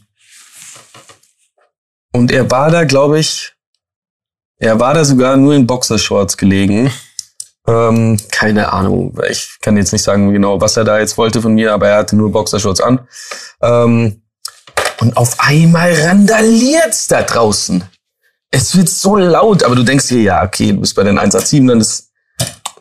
[2.12, 3.54] und er war da, glaube ich,
[4.58, 6.92] er war da sogar nur in Boxershorts gelegen.
[7.72, 11.54] Ähm, keine Ahnung, ich kann jetzt nicht sagen genau, was er da jetzt wollte von
[11.54, 13.08] mir, aber er hatte nur Boxershorts an.
[13.62, 14.22] Ähm,
[15.00, 17.84] und auf einmal randaliert's da draußen.
[18.52, 21.66] Es wird so laut, aber du denkst dir, ja, okay, du bist bei den 187,
[21.68, 22.10] dann ist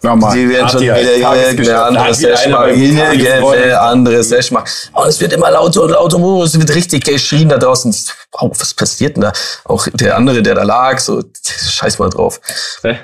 [0.03, 0.35] Normal.
[0.35, 4.71] die werden schon wieder eine andere Session machen, andere Session machen.
[4.93, 7.95] Und es wird immer lauter und lauter, oh, es wird richtig geschrien da draußen.
[8.33, 9.33] Wow, was passiert denn da?
[9.65, 12.41] Auch der andere, der da lag, so, scheiß mal drauf.
[12.83, 12.97] Hä?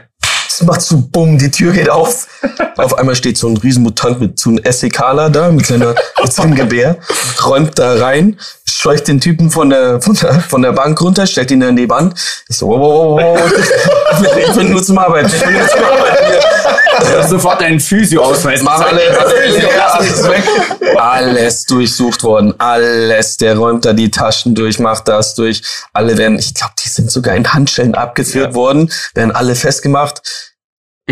[0.58, 2.28] Es macht so bumm, die Tür geht auf.
[2.78, 6.54] auf einmal steht so ein Riesenmutant mit so einem SEKler da, mit, seiner, mit seinem
[6.54, 6.96] Gewehr,
[7.44, 11.50] räumt da rein, scheucht den Typen von der, von der, von der Bank runter, stellt
[11.50, 12.14] ihn an die Wand.
[12.48, 14.38] Ich so, wow, wow, wow, wow.
[14.48, 15.26] Ich bin nur zum Arbeiten.
[15.26, 17.22] Ich bin nur zum Arbeiten hier.
[17.28, 18.62] Sofort deinen Physio-Ausweis.
[18.62, 19.02] Mach alle,
[20.98, 22.54] alles durchsucht worden.
[22.58, 23.36] Alles.
[23.36, 25.62] Der räumt da die Taschen durch, macht das durch.
[25.92, 30.22] Alle werden, ich glaube, die sind sogar in Handschellen abgeführt worden, werden alle festgemacht.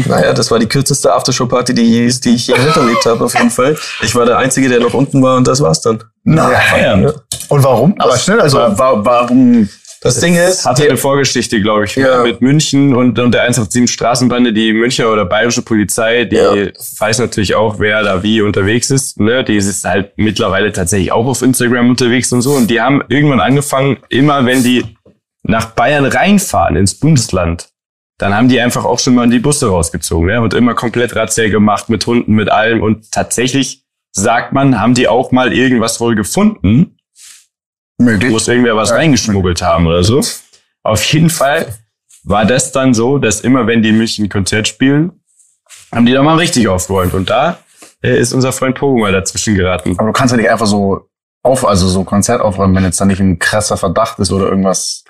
[0.07, 3.51] Naja, das war die kürzeste Aftershow-Party, die, ich- die ich je miterlebt habe, auf jeden
[3.51, 3.77] Fall.
[4.03, 6.03] Ich war der Einzige, der noch unten war und das war's dann.
[6.25, 7.13] Nein.
[7.49, 7.95] Und warum?
[7.99, 9.69] Aber schnell, also wa warum?
[10.01, 12.23] Das Ding ist, Hatte eine Vorgeschichte, glaube ich, Ja.
[12.25, 16.53] mit München und, und der 187 Straßenbande, die Münchner oder bayerische Polizei, die Ja.
[16.99, 19.19] weiß natürlich auch, wer da wie unterwegs ist.
[19.19, 19.45] Ne?
[19.45, 22.53] Die ist halt mittlerweile tatsächlich auch auf Instagram unterwegs und so.
[22.53, 24.85] Und die haben irgendwann angefangen, immer wenn die
[25.43, 27.69] nach Bayern reinfahren, ins Bundesland,
[28.19, 30.41] dann haben die einfach auch schon mal die Busse rausgezogen ne?
[30.41, 32.83] und immer komplett Razzia gemacht mit Hunden, mit allem.
[32.83, 36.97] Und tatsächlich, sagt man, haben die auch mal irgendwas wohl gefunden,
[37.99, 38.31] Möglich.
[38.31, 40.21] muss irgendwer was reingeschmuggelt haben oder so.
[40.83, 41.75] Auf jeden Fall
[42.23, 45.21] war das dann so, dass immer wenn die in München ein Konzert spielen,
[45.93, 47.15] haben die da mal richtig aufgeräumt.
[47.15, 47.59] Und da
[48.03, 49.95] äh, ist unser Freund Pogo mal dazwischen geraten.
[49.99, 51.09] Aber du kannst ja nicht einfach so
[51.43, 55.05] auf, also so Konzert aufräumen, wenn jetzt da nicht ein krasser Verdacht ist oder irgendwas.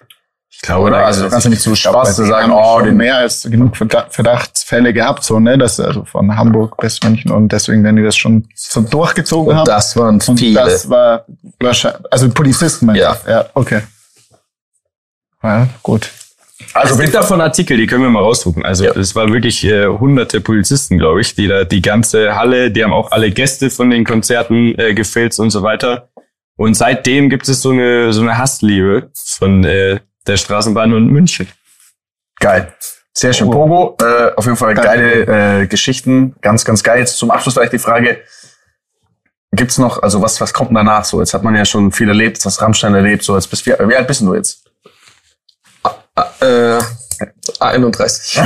[0.56, 0.98] Ich glaube, Oder?
[0.98, 3.16] da- Also du kannst ja nicht zu Ich glaub, Spaß bei sagen, oh, den mehr
[3.18, 7.84] als genug Verda- Verdachtsfälle gehabt, so, ne, das, also von Hamburg bis München und deswegen,
[7.84, 9.66] wenn die das schon so durchgezogen und haben.
[9.66, 10.54] das waren und viele.
[10.60, 11.26] das war
[11.60, 13.14] wahrscheinlich, also Polizisten, meinst Ja.
[13.24, 13.30] du?
[13.30, 13.80] Ja, okay.
[15.42, 16.10] Ja, gut.
[16.72, 18.64] Also es gibt davon Artikel, die können wir mal raussuchen.
[18.64, 22.82] Also es waren wirklich äh, hunderte Polizisten, glaube ich, die da die ganze Halle, die
[22.82, 26.08] haben auch alle Gäste von den Konzerten äh, gefilzt und so weiter.
[26.56, 31.48] Und seitdem gibt es so eine so eine Hassliebe von äh, der Straßenbahn und München.
[32.40, 32.72] Geil.
[33.12, 33.50] Sehr schön.
[33.50, 36.34] Pogo, äh, auf jeden Fall geile äh, Geschichten.
[36.40, 36.98] Ganz, ganz geil.
[36.98, 38.20] Jetzt zum Abschluss vielleicht die Frage,
[39.52, 41.20] gibt's noch, also was, was kommt danach so?
[41.20, 43.96] Jetzt hat man ja schon viel erlebt, was Rammstein erlebt, so jetzt bist wie, wie
[43.96, 44.64] alt bist du jetzt?
[46.40, 46.80] Äh,
[47.60, 48.40] 31.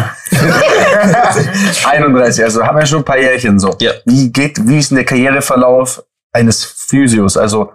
[1.84, 3.74] 31, also haben wir schon ein paar Jährchen so.
[3.80, 3.92] Ja.
[4.04, 6.02] Wie geht, wie ist denn der Karriereverlauf
[6.32, 7.36] eines Physios?
[7.36, 7.72] Also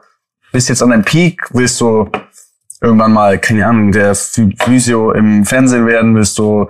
[0.51, 2.09] bist jetzt an deinem Peak, willst du
[2.83, 6.67] irgendwann mal, keine Ahnung, der Phy- Physio im Fernsehen werden, willst du,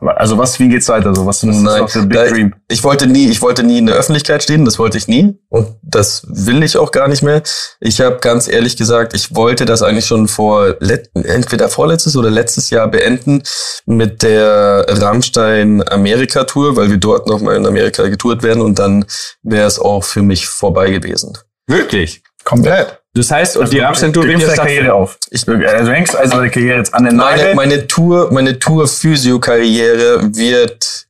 [0.00, 1.24] also was, wie geht's weiter so?
[1.24, 2.54] Was ist Nein, noch der Big da- Dream?
[2.68, 5.68] Ich wollte nie, ich wollte nie in der Öffentlichkeit stehen, das wollte ich nie und
[5.82, 7.42] das will ich auch gar nicht mehr.
[7.78, 12.70] Ich habe ganz ehrlich gesagt, ich wollte das eigentlich schon vor entweder vorletztes oder letztes
[12.70, 13.44] Jahr beenden
[13.86, 18.80] mit der Rammstein Amerika Tour, weil wir dort noch mal in Amerika getourt werden und
[18.80, 19.04] dann
[19.44, 21.38] wäre es auch für mich vorbei gewesen.
[21.68, 22.22] Wirklich.
[22.42, 23.00] Komplett.
[23.16, 23.82] Das heißt, und die du
[24.22, 24.76] wird gibst ja der stattfinden.
[24.86, 25.18] Karriere auf.
[25.30, 27.54] Ich- also du hängst also der Karriere jetzt an den Meine, Nagel.
[27.54, 31.06] meine Tour, meine Tour Physio-Karriere wird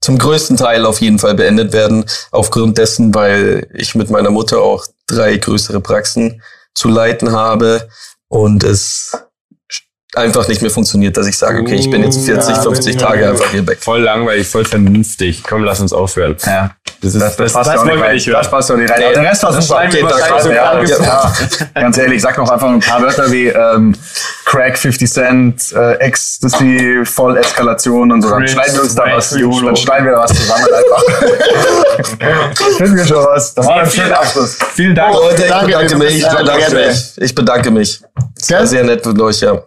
[0.00, 4.60] zum größten Teil auf jeden Fall beendet werden, aufgrund dessen, weil ich mit meiner Mutter
[4.60, 6.40] auch drei größere Praxen
[6.74, 7.88] zu leiten habe
[8.28, 9.12] und es
[10.14, 13.50] einfach nicht mehr funktioniert, dass ich sage, okay, ich bin jetzt 40, 50 Tage einfach
[13.50, 13.78] hier weg.
[13.80, 15.42] Voll langweilig, voll vernünftig.
[15.46, 16.36] Komm, lass uns aufhören.
[16.46, 16.70] ja.
[17.00, 18.14] Das ist, das, das, passt ja auch wollen nicht wir rein.
[18.16, 18.38] nicht hören.
[18.38, 18.98] Das passt doch nicht rein.
[18.98, 19.82] Nee, der Rest war das super.
[19.86, 20.04] Okay,
[20.42, 21.32] so Ja, ganz- Ja,
[21.80, 23.94] ganz ehrlich, sag noch einfach ein paar Wörter wie ähm,
[24.44, 28.30] Crack 50 Cent, äh, Ecstasy, Volleskalation und so.
[28.30, 31.04] Dann schneiden wir uns da was, dann schneiden wir da was zusammen einfach.
[32.78, 33.54] Finden wir schon was.
[33.54, 34.56] Das war ein schöner Abschluss.
[34.74, 35.14] Vielen Dank.
[35.14, 37.12] Leute, ich Danke, bedanke mich, ich Danke, bedanke mich.
[37.18, 38.00] Ich bedanke mich.
[38.48, 39.62] Das sehr nett mit euch, ja.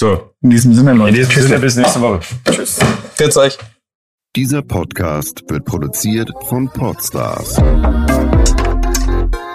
[0.00, 1.16] So, In diesem Sinne, in Leute.
[1.16, 2.20] diesem Sinne, bis nächste Woche.
[3.16, 3.58] Grüß euch.
[4.36, 7.56] Dieser Podcast wird produziert von Podstars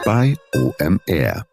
[0.04, 1.46] bei OMR.